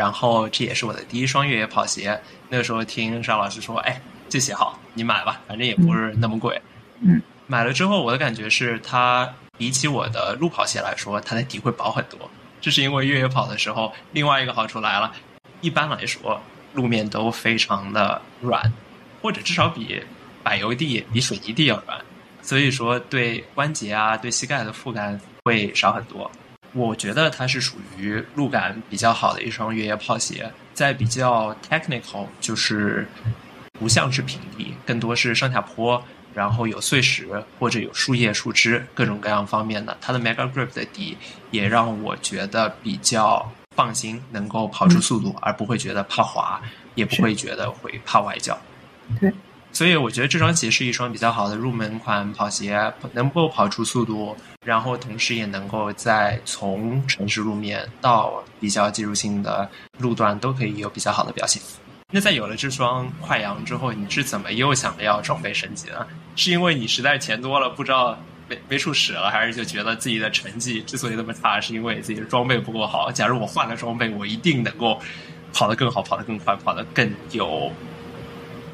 [0.00, 2.18] 然后这也是我的第一双越野跑鞋。
[2.48, 6.58] 那个时候听邵老师说：“哎，这鞋好，你买吧，反正也不是那么贵。”
[7.04, 12.18] 嗯，买了之后，我的感觉是它比起我的路跑鞋来说，它的底会薄很多。
[12.62, 15.12] 这是因为越野跑的时候，另外一个好处来了。
[15.60, 16.40] 一般来说，
[16.72, 18.72] 路面都非常的软，
[19.20, 20.02] 或者至少比
[20.42, 22.00] 柏油地、比水泥地要软，
[22.40, 26.30] 所以说对关节啊、对膝盖的负担会少很多。
[26.72, 33.08] 我觉得它是属于路感比较好的一双越野跑鞋，在比较 technical，就是
[33.72, 36.02] 不像是平地，更多是上下坡，
[36.32, 37.26] 然后有碎石
[37.58, 39.96] 或者有树叶、树枝各种各样方面的。
[40.00, 41.16] 它的 Mega Grip 的底
[41.50, 46.60] 也让我觉得比较放心，能够跑出速度，而不会觉得怕滑，
[46.94, 48.58] 也不会觉得会怕崴脚。
[49.20, 49.32] 对。
[49.72, 59.68] 所以我觉得这双鞋是一双比较好的入门款跑鞋，能够跑出速度，然后同时也能够在从城市路面到比较技术性的
[59.98, 61.62] 路段都可以有比较好的表现。
[62.12, 66.06] 那在有了这双快羊之后，你是怎么又想着要装备升级呢？
[66.36, 68.18] 是因为你实在钱多了，不知道
[68.48, 73.10] 没没处使了，还是就觉得自己的成绩之所以那么差，是因为自己的装备不够好？
[73.10, 75.00] 假如我换了装备，我一定能够
[75.54, 77.72] 跑得更好，跑得更快，跑得更有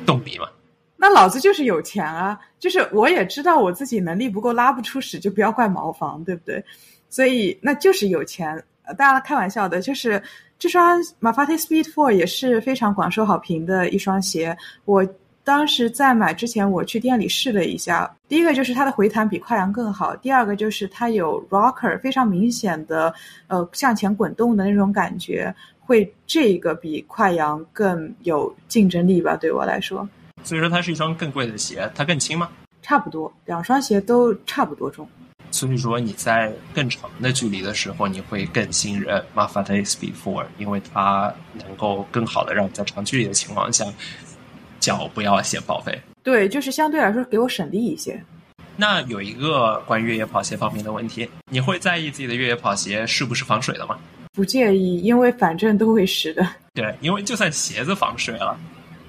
[0.05, 0.49] 动力嘛？
[0.96, 2.38] 那老子就是有钱啊！
[2.59, 6.64] 就是我也知道我自己能力不够，拉不出屎，就不要怪茅房，对不对？
[7.09, 8.62] 所以那就是有钱。
[8.88, 10.22] 呃大家开玩笑的，就是
[10.61, 14.56] 这双 Mafate Speed Four 也是非常广受好评的一双鞋。
[14.85, 15.04] 我
[15.42, 18.09] 当时在买之前，我去店里试了一下。
[18.28, 23.12] 第一个就是它的回弹比快羊更好，第二个就是它有 rocker 非常明显的
[23.48, 29.37] 呃向前滚动的那种感觉，会这个比快羊更有竞争力吧？
[29.37, 30.09] 对我来说。
[30.46, 32.48] 所以说它是一双更贵的鞋，它更轻吗？
[32.80, 35.06] 差不多，两双鞋都差不多重。
[35.50, 43.85] 所以说你在更长的距离的时候，你会更信任 Mafate Speed Four，因为它能够更好的让你在长距离的情况下
[44.78, 46.00] 脚不要先报废。
[46.22, 48.22] 对，就是相对来说给我省力一些。
[48.76, 53.98] 那有一个关于越野跑鞋方面的问题，你会在意自己的越野跑鞋是不是防水的吗？
[54.32, 56.46] 不介意，因为反正都会湿的。
[56.72, 58.56] 对，因为就算鞋子防水了。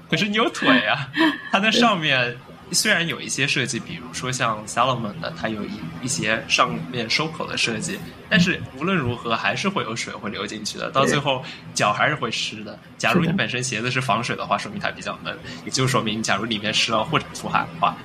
[0.09, 1.09] 可是你有腿啊，
[1.51, 2.35] 它在上面
[2.71, 11.43] 虽然有一些设计，比如说像 Salomon 的，它有一一些上面收口的设计，但是无论如何还是会有水会流进去的，到最后
[11.73, 12.77] 脚还是会湿的。
[12.97, 17.95] 假如你本身鞋子是防水的话，说明它比较闷，也就说明假如里面湿了或者出汗的话，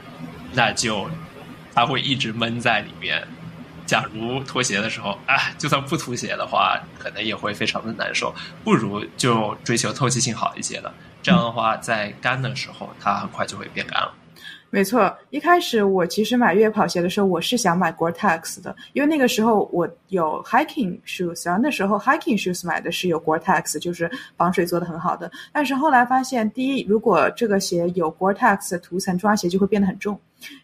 [0.52, 1.08] 那就
[1.74, 3.26] 它会一直闷在里面。
[3.92, 10.90] 假如脱鞋的时候啊，就算不脱鞋的话，可能也会非常的难受，不如就追求透气性好一些的。
[11.22, 14.10] 这样的话，在干的时候，它很快就会变干了。
[14.70, 25.30] 没错，一开始我其实买越野跑鞋的时候，我是想买 Gore-Tex 的，因为那个时候我有 hiking shoes，然后那时候 hiking shoes 买的是有 Gore-Tex，就是防水做的很好的。
[25.52, 30.16] 但是后来发现，第一，如果这个鞋有 Gore-Tex 涂层，这双鞋就会变得很重；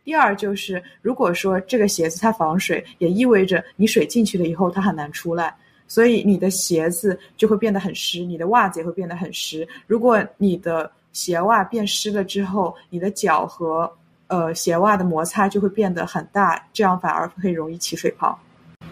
[0.05, 5.55] 第二，就是如果说这个鞋子它防水，也意味着你水进去了以后，它很难出来。
[5.87, 9.67] 所以你的鞋子就会变得很湿，你的袜子也会变得很湿。
[9.87, 13.91] 如果你的鞋袜变湿了之后，你的脚和
[14.27, 18.39] 呃鞋袜的摩擦就会变得很大，这样反而会容易起水泡。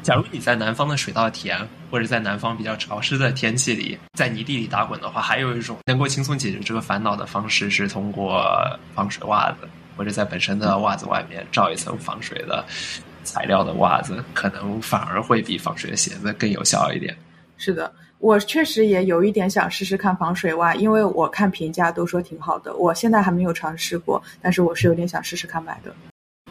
[0.02, 1.58] 假如你在南方的水稻田，
[1.90, 8.42] 或者在南方比较潮湿的天气里，在泥地里打滚的话，还有一种能够轻松解决这个烦恼的方式是通过
[8.94, 12.64] 防水袜子，或者在本身的袜子外面罩一层防水的
[13.24, 17.16] 材料的袜子，可能反而会比防水的鞋子更有效一点。
[17.56, 22.74] 是的，我确实也有一点想试试看防水袜，因为我看评价都说挺好的。
[22.76, 25.94] 我现在还没有尝试过，但是我是有点想试试看买的。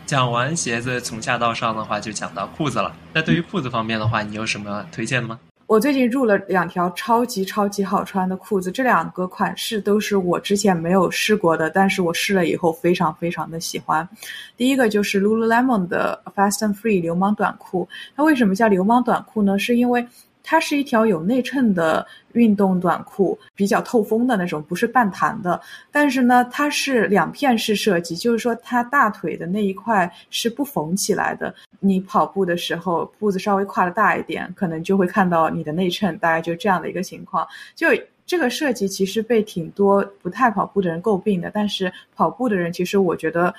[0.05, 2.95] 讲完鞋子，从下到上的话，就讲到裤子了。
[3.13, 5.39] 那对于裤子方面的话，你有什么推荐的吗？
[5.67, 14.07] 我最近入了两条超级超级好穿的裤子，这两个款式都是我之前没有试过的，但是我试了以后非常非常的喜欢。
[14.55, 19.57] 第一个就是 Lululemon 的 Fast and Free 流氓短裤，它为什么叫流氓短裤呢？
[19.57, 20.05] 是因为
[20.47, 25.59] 它是一条有内衬的运动短裤，比较透风的那种，不是半弹的。
[25.91, 31.53] 但是呢，它是两片式设计，就是说它大腿的那一块是不缝起来的。
[31.79, 37.47] 你跑步的时候，步子稍微跨的大一点，可能就会看到你的内衬，大概就这样的一个情况。
[37.73, 37.87] 就
[38.27, 43.51] 这个设计其实被挺多不太跑步的人诟病的，但是跑步的人，其实我觉得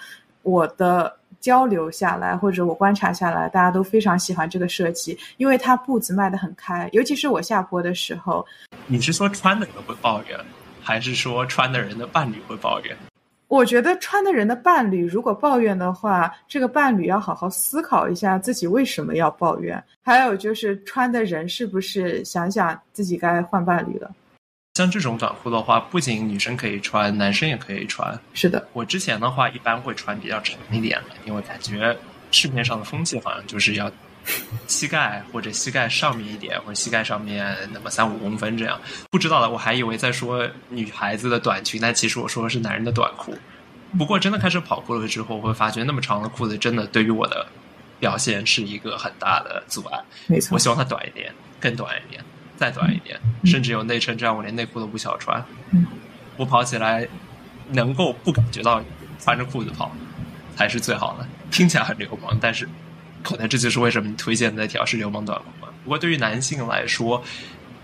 [0.42, 1.16] 我的。
[1.40, 8.44] 交流下来，或者我观察下来，大家都非常喜欢这个设计，因为它步子迈得很开，尤其是我下坡的时候。
[8.86, 10.38] 你是说穿的人会抱怨，
[10.80, 12.96] 还是说穿的人的伴侣会抱怨？
[13.48, 19.80] 我觉得穿的人的伴侣如果抱怨的话，这个伴侣要好好思考一下自己为什么要抱怨。
[20.02, 24.10] 还有就是穿的人是不是想想自己该换伴侣了？
[24.76, 28.14] 像这种短裤的话，不仅女生可以穿，男生也可以穿。
[28.34, 31.96] 是的，我之前的话一般会穿比较长一点的，因为感觉
[32.30, 33.90] 市面上的风气好像就是要
[34.66, 38.78] 膝盖或者膝盖上面一点，或者膝盖上面那么三五公分这样。
[39.10, 43.34] 不知道的，我还以为在说女孩子的短裙，但其实我说的是男人的短裤。
[43.96, 47.46] 不过真的开始跑步了之后，会发觉那么长的裤子真的对于我的
[47.98, 49.98] 表现是一个很大的阻碍。
[50.26, 52.22] 没错，我希望它短一点，更短一点。
[52.56, 55.44] 再短一点，甚至有内衬，这样我连内裤都不需要穿。
[56.36, 57.06] 我跑起来
[57.70, 58.82] 能够不感觉到
[59.18, 59.90] 穿着裤子跑
[60.56, 61.26] 才是最好的。
[61.50, 62.68] 听起来很流氓，但是
[63.22, 65.72] 可能这就是为什么你推荐的那条是流氓短裤吧。
[65.84, 67.22] 不过对于男性来说，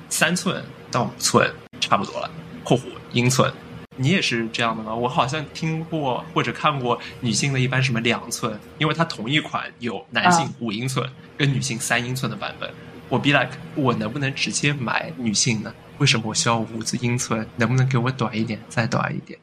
[0.08, 2.30] 三寸到五寸差不多了
[2.64, 2.82] （括弧
[3.12, 3.52] 英寸）。
[3.96, 4.94] 你也是这样的吗？
[4.94, 12.70] 我好像听过或者看过女性的一般什么两寸，因为它同一款有男性五英寸跟女性三英寸的版本。
[13.12, 15.70] 我 be like，我能不能直接买女性呢？
[15.98, 17.46] 为什么我需要五字英寸？
[17.56, 19.38] 能不能给我短一点，再短一点？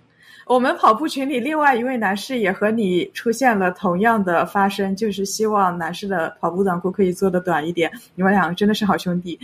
[0.48, 7.92] 我们跑步群里另外一位男士也和你出现了同样的发声，就是希望男士的跑步短裤可以做的短一点。
[8.16, 9.40] 你们两个真的是好兄弟。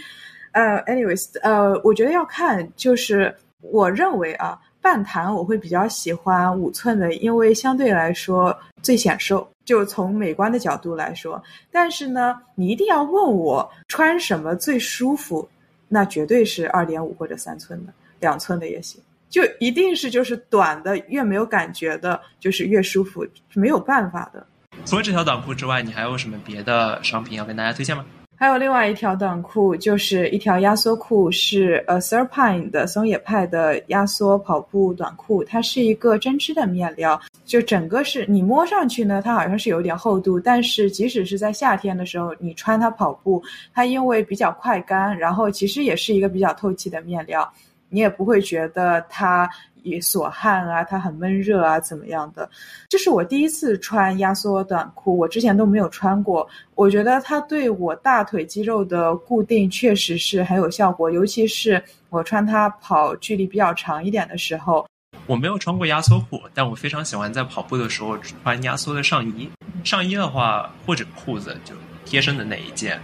[0.54, 4.60] 呃，anyways，呃，我觉得要看，就是我认为啊。
[4.86, 11.44] 半弹我会比较喜欢五寸的，因为相对来说最显瘦，就从美观的角度来说。
[11.72, 15.50] 但是呢，你一定要问我穿什么最舒服，
[15.88, 19.02] 那绝对是二点五或者三寸的，两寸的也行。
[19.28, 24.46] 就一定是就是短的越没有感觉的，就是越舒服，是没有办法的。
[24.86, 28.06] 除了这条短裤之外，你还有什么别的商品要跟大家推荐吗？
[28.38, 35.44] 还有另外一条短裤，就是一条压缩裤，是呃 Serpine 的松野派的压缩跑步短裤。
[35.44, 43.42] 它是一个针织的面料，就整个是你摸上去呢，它好像是有点厚度，但是即使是在夏天的时候，你穿它跑步，
[43.74, 47.50] 它因为比较快干，然后其实也是一个比较透气的面料，
[47.90, 49.50] 你也不会觉得它。
[49.86, 52.50] 也锁汗啊，它很闷热啊，怎么样的？
[52.90, 56.46] 这是我第一次穿压缩短裤，我之前都没有穿过。
[56.74, 64.86] 我觉得它对我大腿肌肉的固定确实是很有效果，尤其是我穿它跑距离比较长一点的时候。
[65.28, 69.50] 我没有穿过压缩裤，但我非常喜欢在跑步的时候穿压缩的上衣。
[69.84, 73.00] 上衣的话，或者裤子就贴身的那一件，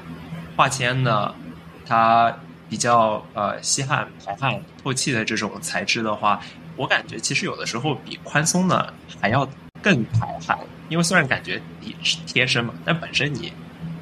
[0.55, 1.33] 化纤呢，
[1.85, 2.35] 它
[2.69, 6.41] 比较呃吸汗、排汗、透气的这种材质的话。
[6.81, 9.47] 我感觉其实有的时候比宽松的还要
[9.83, 10.57] 更排汗，
[10.89, 13.53] 因为虽然感觉你是贴身嘛，但本身你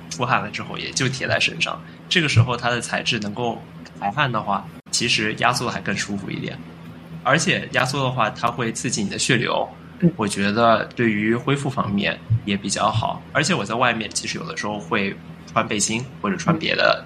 [0.10, 1.82] 出汗了之后也就贴在身上。
[2.08, 3.62] 这个时候它的材质能够
[4.00, 6.58] 排汗的话，其实压缩还更舒服一点。
[7.22, 9.68] 而且压缩的话，它会刺激你的血流，
[10.16, 13.22] 我觉得对于恢复方面也比较好。
[13.34, 15.14] 而且我在外面其实有的时候会
[15.52, 17.04] 穿背心或者穿别的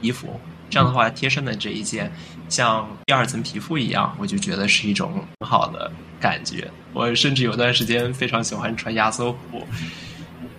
[0.00, 0.40] 衣服。
[0.70, 2.12] 这样的话，贴身的这一件
[2.48, 5.90] 像第二层皮肤一样，我就觉得是一种很好的
[6.20, 6.70] 感觉。
[6.92, 9.66] 我甚至有段时间非常喜欢穿压缩裤。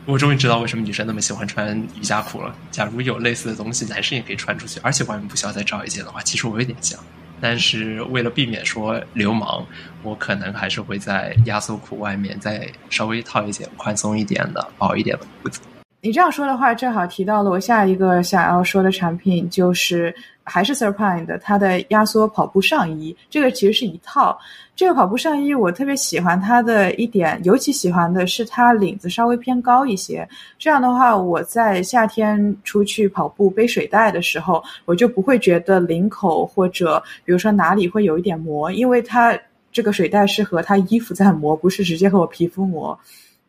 [0.05, 2.55] 我终于知道为什么女生那么喜欢穿瑜伽裤了。
[2.71, 6.99] 假如有类似的东西，男生也可以穿出去，而且外面不需要再罩一件的话，其实我有点想。
[7.39, 9.63] 但是为了避免说流氓，
[10.01, 15.61] 我可能还是会在压缩裤外面再稍微套一件宽松一点的、薄一点的裤子。
[16.01, 23.13] 你这样说的话，正好提到了我下一个想要说的产品，就是还是 Surpine 的它的压缩跑步上衣。
[23.29, 24.39] 这个其实是一套。
[24.77, 30.25] 这个跑步上衣我特别喜欢它的一点，尤其喜欢的是它领子稍微偏高一些。
[30.57, 39.37] 这样的话，我在夏天出去跑步背水袋的时候，我就不会觉得领口或者比如说哪里会有一点磨，因为它
[39.69, 42.97] 这个水袋是和它衣服在磨，不是直接和我皮肤磨。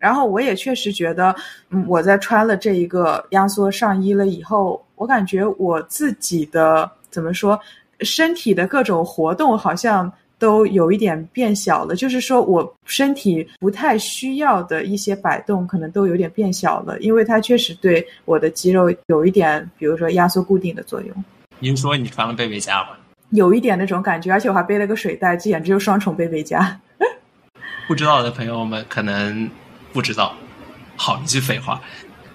[0.00, 1.32] 然后我也确实觉得，
[1.68, 7.60] 嗯，我在穿了这一个压缩上衣了以后，我感觉我自己的怎么说，
[8.00, 11.94] 身体的各种活动好像都有一点变小了。
[11.94, 21.24] 就是说我身体不太需要的一些摆动，可能都有点变小了，因为它确实对我的肌肉有一点，比如说压缩固定的作用。
[21.58, 22.96] 您说你穿了背背佳吗？
[23.32, 26.80] 有一点那种感觉，而且我还背了个水袋，这简直就是双重背背佳。
[27.86, 29.46] 不知道的朋友们可能。
[29.92, 30.34] 不知道，
[30.96, 31.80] 好一句废话。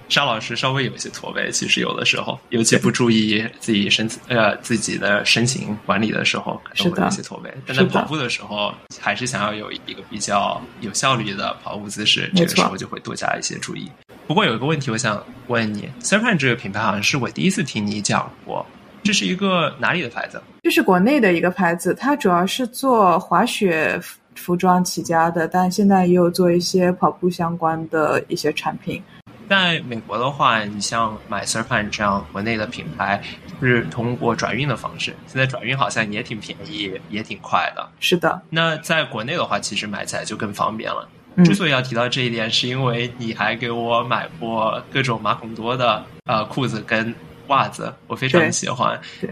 [0.07, 7.51] 沙老师稍微有些驼背，其实有的时候，尤其不注意自己身呃自己的身形管理的时候，可能会有些驼背。
[7.65, 13.89] 但在跑步的时候，还是想要有一个比较有效率的跑步姿势，这个时候就会多加一些注意。
[14.27, 18.63] 不过有一个问题，我想问你 s e r p a n 这个品牌好像是我第一次听你讲过，
[19.03, 20.39] 这是一个哪里的牌子？
[20.61, 23.99] 这是国内的一个牌子，它主要是做滑雪。
[24.35, 29.01] 服装起家的，但现在也有做一些跑步相关的一些产品。
[29.47, 33.21] 在美国的话，你像买 Surfan 这样国内的品牌，
[33.61, 35.15] 是通过转运的方式。
[35.27, 37.87] 现在转运好像也挺便宜，也挺快的。
[37.99, 38.41] 是的。
[38.49, 41.07] 那在国内的话，其实买起来就更方便了。
[41.43, 47.13] 之所以要提到这一点，是因为你还给我买过各种马孔多的呃裤子跟
[47.47, 48.99] 袜子，我非常喜欢。
[49.21, 49.29] 对。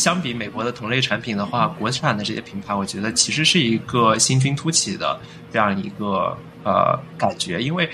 [0.00, 5.18] 相比美国的同类产品的话，国产的这些品牌，我觉得其实是一个新军突起的
[5.52, 7.88] 这样一个呃感觉，因为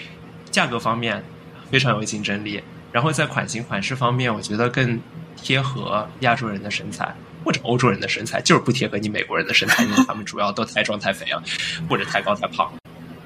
[0.51, 1.23] 价格方面
[1.71, 5.01] 非常有竞争力，然后在款型款式方面，我觉得更
[5.37, 11.43] 贴合亚洲人的身材或者欧洲人的身材，就是不贴合你美国人的身材，因为他们主要都太壮太肥了，
[11.89, 12.73] 或者太高太胖。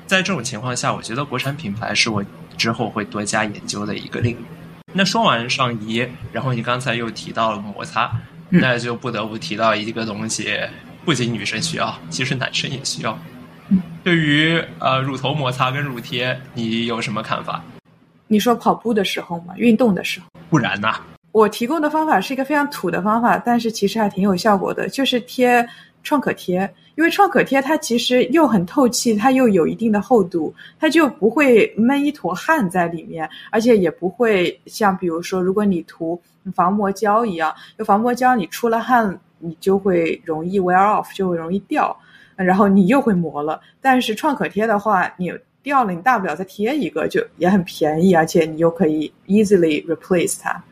[0.07, 2.23] 在这种情况下，我觉得国产品牌是我
[2.59, 4.45] 之后会多加研究的一个领域。
[4.93, 8.13] 那说完上衣，然后你刚才又提到了摩擦。
[8.61, 10.57] 那就不得不提到一个东西，
[11.05, 13.19] 不仅女生需要，其实男生也需要。
[14.03, 17.65] 对于呃乳头摩擦跟乳贴，你有什么看法？
[18.29, 19.55] 你说跑步的时候吗？
[19.57, 20.27] 运动的时候？
[20.49, 20.89] 不然呢？
[21.33, 25.67] 我提供的方法是一个非常土的方法，但是其实还挺有效果的，就是贴
[26.03, 26.71] 创可贴。
[26.95, 36.21] 因为创可贴它其实又很透气，它又有一定的厚度，它就不会闷一坨汗在里面，而且也不会像比如说如果你涂。
[36.53, 41.97] 防磨胶一样，就防磨胶，你出了汗，你就会容易 wear off，就会容易掉，
[42.37, 43.61] 然后你又会磨了。
[43.81, 45.33] 但是创可贴的话，你
[45.63, 50.63] 掉了，你大不了再贴一个，就也很便宜，而且你又可以 easily replace 它。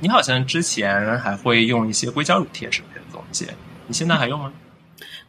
[0.00, 3.46] 你好像之前还会用一些硅胶乳贴之类的东西，
[3.86, 4.52] 你现在还用吗？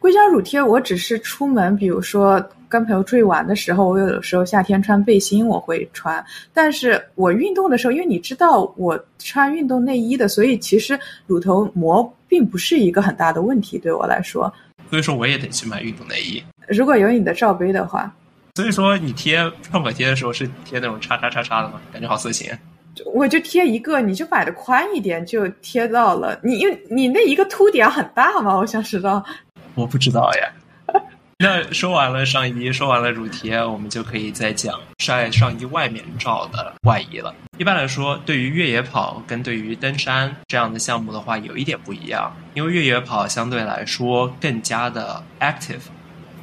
[0.00, 6.24] 硅胶乳贴，我只是出门，比如说跟朋友出去玩的时候，我有的时候夏天穿背心我会穿，
[6.54, 14.50] 但是我运动的时候，因为你知道我穿运动内衣的，所以其实乳头膜并不是一个很大的问题对我来说。
[14.88, 16.42] 所以说我也得去买运动内衣。
[16.66, 18.10] 如果有你的罩杯的话。
[18.56, 21.80] 所以说你贴创可贴的时候是贴那种叉叉叉叉的吗？
[21.92, 22.50] 感觉好色情。
[23.14, 26.38] 我就贴一个，你就买的宽一点就贴到了。
[26.42, 28.56] 你因为你那一个凸点很大嘛？
[28.56, 29.24] 我想知道。
[29.80, 30.52] 我不知道呀。
[31.42, 37.34] 那说完了上衣，说完了乳贴，我们就可以再讲晒上衣外面罩的外衣了。
[37.56, 45.80] 一般来说，对于越野跑跟对于登山这样的项目的话，有一点不一样，因为越野跑相对来说更加的 active，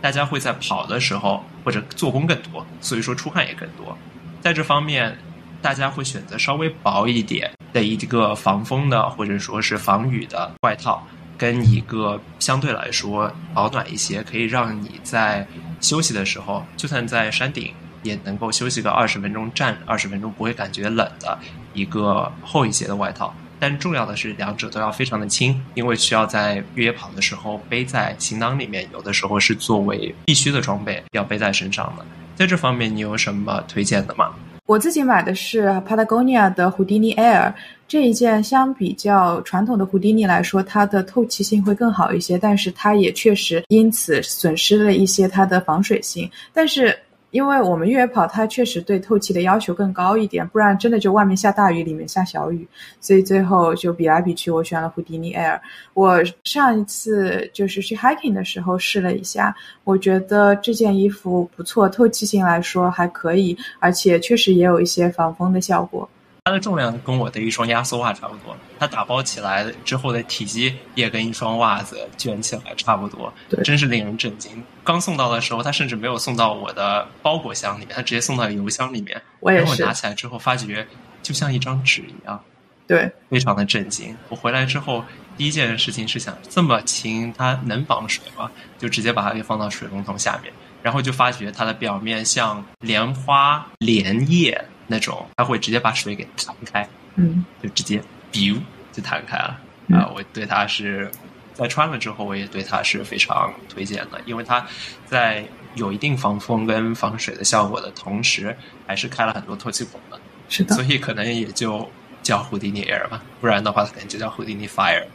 [0.01, 3.95] 大家会在跑的时候或者做工更多，所以说出汗也更多。
[4.41, 5.15] 在这方面，
[5.61, 11.05] 大家会选择稍微薄一点的一个防风的或者说是防雨的外套。
[11.37, 15.45] 跟一个相对来说保暖一些，可以让你在
[15.79, 17.71] 休息的时候，就算在山顶
[18.03, 21.37] 也能够休息个二十分钟，站二十分钟不会感觉冷的
[21.73, 23.33] 一个厚一些的外套。
[23.59, 32.05] 但重要的是，两者都要非常的轻，因为需要在越野跑的时候背在行囊里面，有的时候是作为必须的装备要背在身上的。
[32.35, 34.29] 在这方面，你有什么推荐的吗？
[34.67, 37.53] 我自己买的是 Patagonia 的 Houdini Air。
[37.87, 46.29] 这一件相比较传统的胡迪尼来说，它的透气性会更好一些，但是它也确实因此损失了一些它的防水性。
[46.51, 46.93] 但是
[47.31, 52.67] 因为我们越野跑它确实对透气的要求更高一点，不然真的就外面下大雨，里面下小雨，
[52.99, 55.59] 所以最后就比来比去，我选了胡迪尼 Air。
[55.93, 66.09] 我上一次就是去 hiking 的时候试了一下，我觉得这件衣服不错，透气性来说还可以，而且确实也有一些防风的效果。
[66.47, 74.63] 它的重量跟我的一双压缩袜差不多，它打包起来之后的体积也跟一双袜子卷起来差不多，对真是令人震惊。
[74.81, 79.21] 刚送到的时候，它甚至没有送到我的包裹箱里面，它直接送到邮箱里面。
[79.41, 79.83] 我也是。
[79.83, 80.87] 拿起来之后，发觉
[81.21, 82.41] 就像一张纸一样，
[82.87, 84.15] 对，非常的震惊。
[84.29, 85.03] 我回来之后，
[85.35, 88.49] 第一件事情是想，这么轻，它能防水吗？
[88.79, 94.63] 就直接把它给放到水龙头下面，然后就发觉它的表面像莲花莲叶。
[94.87, 98.57] 那种它会直接把水给弹开，嗯，就直接 biu
[98.91, 99.59] 就弹开了
[99.91, 100.09] 啊！
[100.15, 101.11] 我对它是
[101.53, 104.65] 在穿了之后，我也对它是非常推荐的，因为它
[105.05, 110.19] 在有一定防风跟防水的效果的同时，还是开了很多透气孔的，
[110.49, 111.89] 是的，所以可能也就
[112.23, 115.05] 叫 Hoodini Air 吧，不然的话可能就叫 Hoodini Fire。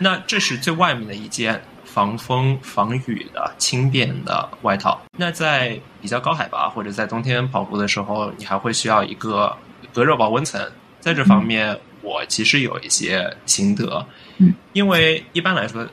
[0.00, 1.62] 那这是最外面的一件。
[1.94, 5.00] 防风防雨的轻便的外套。
[5.16, 9.56] 那在比较高海拔或者在冬天跑步的时候，你还会需要一个
[9.92, 10.60] 隔热保温层。
[10.98, 14.04] 在这方面，我其实有一些心得。
[14.38, 15.86] 嗯，因为一般来说，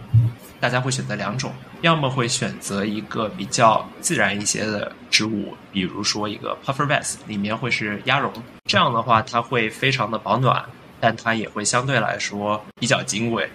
[0.59, 8.31] 大家会选择两种，要么会选择一个比较自然一些的织物，比如说一个 puffer vest，里面会是鸭绒。
[8.65, 10.63] 这样的话，它会非常的保暖，
[10.99, 13.47] 但它也会相对来说比较金贵。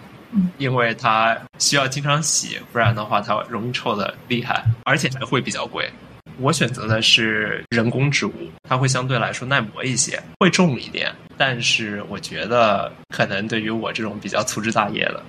[0.58, 5.90] 因为它需要经常洗，不然的话它容易臭的厉害，而且还会比较贵。
[6.38, 8.32] 我选择的是人工织物，
[8.68, 15.22] 它会相对来说耐磨一些，会重一点，但是我觉得可能对于我这种比较粗枝大叶的，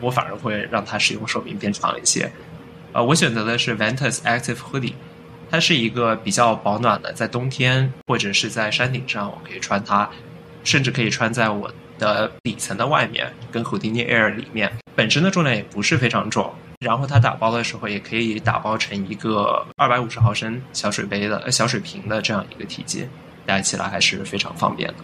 [0.00, 2.30] 我反而会让它使用寿命变长一些。
[2.92, 4.94] 呃，我选择的是 Ventus Active Hoodie，
[5.50, 10.08] 它是一个比较保暖的，在冬天或者是在山顶上我可以穿它，
[10.64, 11.70] 甚至可以穿在我。
[11.98, 23.06] 的底层的外面跟 Houdini Air 里面本身的重量也不是非常重，然后它打包的时候也可以打包成一个二百五十毫升小水杯的小水瓶的这样一个体积，
[23.44, 24.94] 带起来还是非常方便的。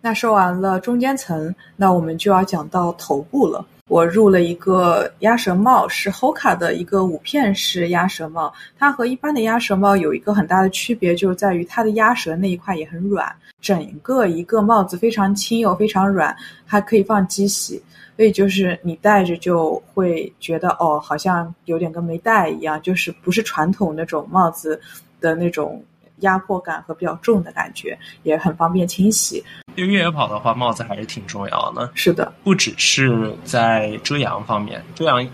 [0.00, 3.64] 那说完了中间层，那我们就要讲到头部了。
[3.88, 8.52] 我入了一个鸭舌帽，是 Hoka 的一个五片式鸭舌帽。
[8.78, 17.82] 它和一般的鸭舌帽有一个很大的区别，就在于它的鸭舌那一块也很软，整个一个帽子非常轻又非常软，还可以放机洗，
[18.16, 24.80] 所以就是你戴着就会觉得哦，好像有点跟没戴一样，就是不是传统那种帽子
[25.20, 25.82] 的那种。
[26.22, 29.44] 压迫感和比较重的感觉，也很方便清洗。
[29.76, 31.90] 对越野跑的话，帽子还是挺重要的。
[31.94, 35.26] 是的，不只是在遮阳方面，遮阳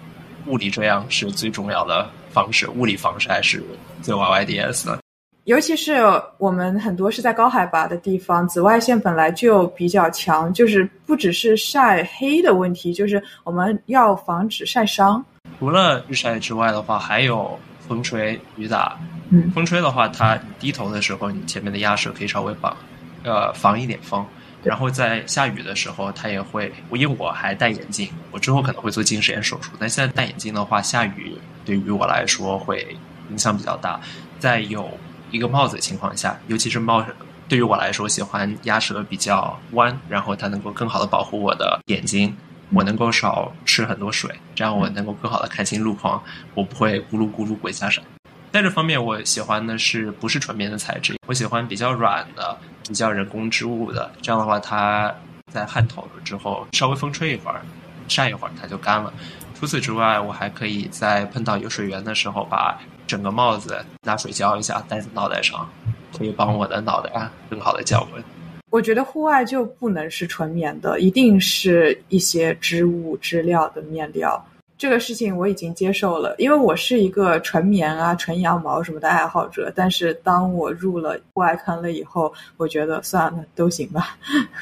[0.46, 3.64] 物理遮阳是最重要的方式，物理防晒是
[4.02, 4.98] 最 YYDS 的。
[5.44, 6.02] 尤其是
[6.36, 15.24] 我们很多是在高海拔的地方，紫外线本来就比较强，就是不只是晒黑的问题，就是我们要防止晒伤。
[15.58, 17.58] 除了日晒之外的话，还有
[17.88, 18.98] 风吹雨打。
[19.30, 22.76] 嗯，风吹的话，它低头的时候，你前面的鸭舌可以稍微绑，
[23.24, 24.24] 呃，防一点风。
[24.64, 29.70] 然后在下雨的时候，它也会，因为我还戴眼镜，我之后可能会做近视眼手术。
[29.78, 32.96] 但现在戴眼镜的话，下雨对于我来说会
[33.30, 34.00] 影响比较大。
[34.38, 34.90] 在有
[35.30, 37.04] 一个帽子的情况下，尤其是帽，
[37.48, 42.36] 对于我来说，喜欢鸭舌比较弯，然后它能够更好的保护我的眼睛，
[42.70, 46.22] 我能够少吃很多水，这样我能够更好的看清路况，
[46.54, 48.04] 我不会咕噜咕噜滚下山。
[48.52, 51.16] 在这方面，我喜欢的是不是纯棉的材质？
[51.26, 52.56] 我喜欢比较软的、
[52.86, 54.10] 比较人工织物的。
[54.22, 55.14] 这样的话，它
[55.52, 57.60] 在汗透了之后，稍微风吹一会儿、
[58.08, 59.12] 晒一会儿，它就干了。
[59.58, 65.68] 除此之外，我还可以在碰到有水源的时候，把整个帽子拿水浇一下，戴在脑袋上，
[66.16, 68.24] 可以帮我的脑袋更好的降温。
[68.70, 74.44] 我觉得户外就不能是纯棉的，一定是一些织物织料的面料。
[74.76, 79.72] 这个事情我已经接受了，因为我是一个纯棉啊、纯羊毛什么的爱好者。
[79.74, 84.16] 但是当我入了户外坑了以后，我觉得算了，都行吧。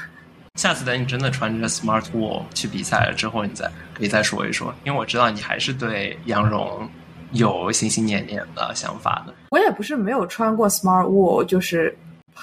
[0.57, 6.89] 下次等你真的穿着 Smart Wool 去比赛了之后，你再可以再说一说，因为我知道你还是对羊绒
[7.33, 9.35] 有心心念念的想法的。
[9.51, 11.95] 我也不是没有穿过 Smart Wool，就是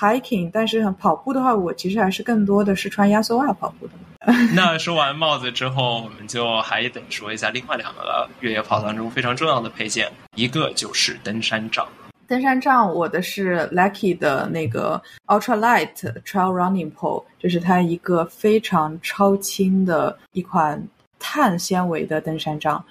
[0.04, 3.94] hiking，但是跑步的话，我其实还是更多的是穿压缩袜跑步的。
[4.56, 11.86] 那说完帽子之后，我们就还得说一下另外两个越野跑当中非常重要的配件，一个就是登山杖。
[12.26, 15.94] 登山杖，我的是 Lucky 的那个 Ultra Light
[16.24, 20.82] Trail Running Pole，就是它一个非常超轻的一款
[21.20, 22.84] 碳纤维的登山杖。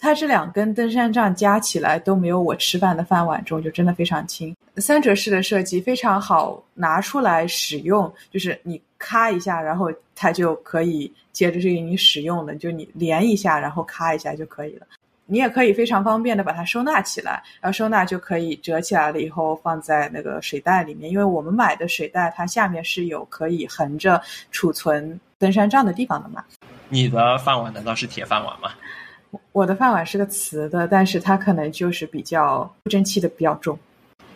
[0.00, 4.56] 它这两根登山杖加起来都没有我吃饭的饭碗重，就真的非常轻。
[4.76, 14.86] 三折式的设计非常好拿出来使用，就是你咔一下，然后它就可以接着就给你使用了，就你连一下，然后咔一下就可以了。
[15.26, 24.20] 你也可以非常方便的把它收纳起来，然后收纳就可以折起来了以后放在那个水袋里面，因为我们买的水袋它下面是有可以横着
[24.50, 26.42] 储存登山杖的地方的嘛。
[26.88, 28.70] 你的饭碗难道是铁饭碗吗？
[29.52, 33.78] 我的饭碗是个瓷的，但是它可能就是比较不争气的比较重。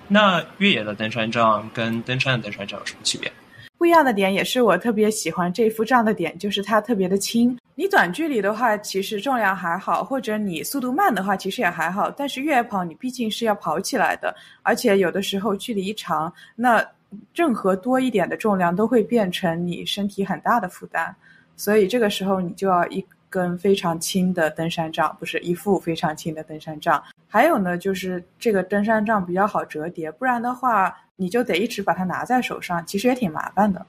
[0.06, 3.32] 那越野的登山杖跟登山的登山杖有什么区别？
[3.76, 7.58] 不一样的点也是我特别喜欢这副杖的点，就是它特别的轻。
[7.74, 12.10] 你短距离的话，其实重量还好，或者你速度慢的话，其实也还好。
[12.10, 16.86] 但是越野跑你毕竟是要跑起来的，而且有的时候距离一长，那
[17.34, 21.14] 任何多一点的重量都会变成你身体很大的负担。
[21.56, 23.04] 所以这个时候你就要一
[23.34, 27.02] 根非常轻的登山杖，不是一副非常轻的登山杖。
[27.28, 33.84] 还有呢，就是这个登山杖比较好折叠，不然的话你就得一直把它拿在手上，其实也挺麻烦的。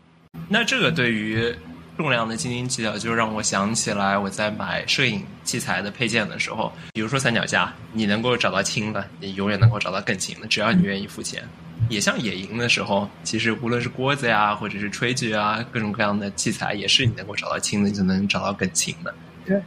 [0.49, 1.55] 那这个对于
[1.95, 11.43] 重量的斤斤计较，就让我想起来我在买摄影器材的配件的时候，比如说三脚架，你能够找到轻的，你永远能够找到更轻的，只要你愿意付钱。
[11.87, 19.13] 也像野营的时候，其实无论是锅子呀，或者是炊具啊，各种各样的器材，也是你能够找到轻的，就能找到更轻的。
[19.45, 19.61] 对。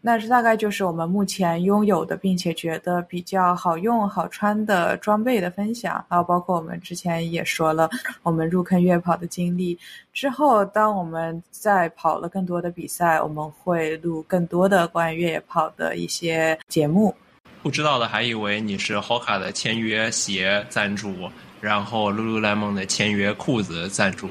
[0.00, 7.90] 那这大概就是我们目前拥有的，并且觉得比较好用、好穿的装备的分享，还有包括我们之前也说了
[8.22, 9.76] 我们入坑越野跑的经历。
[10.12, 17.12] 之后，当我们在跑了更多的比赛，我们会录更多的关于越野跑的一些节目。
[17.60, 21.12] 不知道的还以为你是 Hoka 的签约鞋赞助，
[21.60, 24.28] 然后 Lululemon 的签约裤子赞助，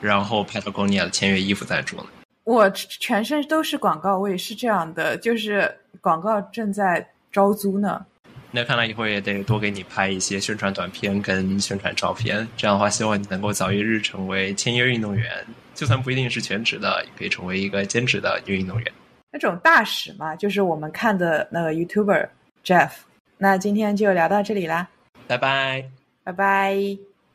[0.00, 2.06] 然后 Patagonia 的签约衣服赞助呢。
[2.50, 8.04] 我全身都是广告位，是这样的，就是广告正在招租呢。
[8.50, 15.30] 那看来以后也得多给你拍一些宣传短片跟宣传照片，这样的话，希望你能够早一日成为签约运动员，
[15.76, 18.92] 就算不一定是全职的，也可以成为一个兼职的运动员。
[19.30, 22.28] 那种大使嘛，就是我们看的那个 YouTuber
[22.64, 22.90] Jeff。
[23.38, 24.88] 那今天就聊到这里啦，
[25.28, 25.88] 拜拜，
[26.24, 27.09] 拜拜。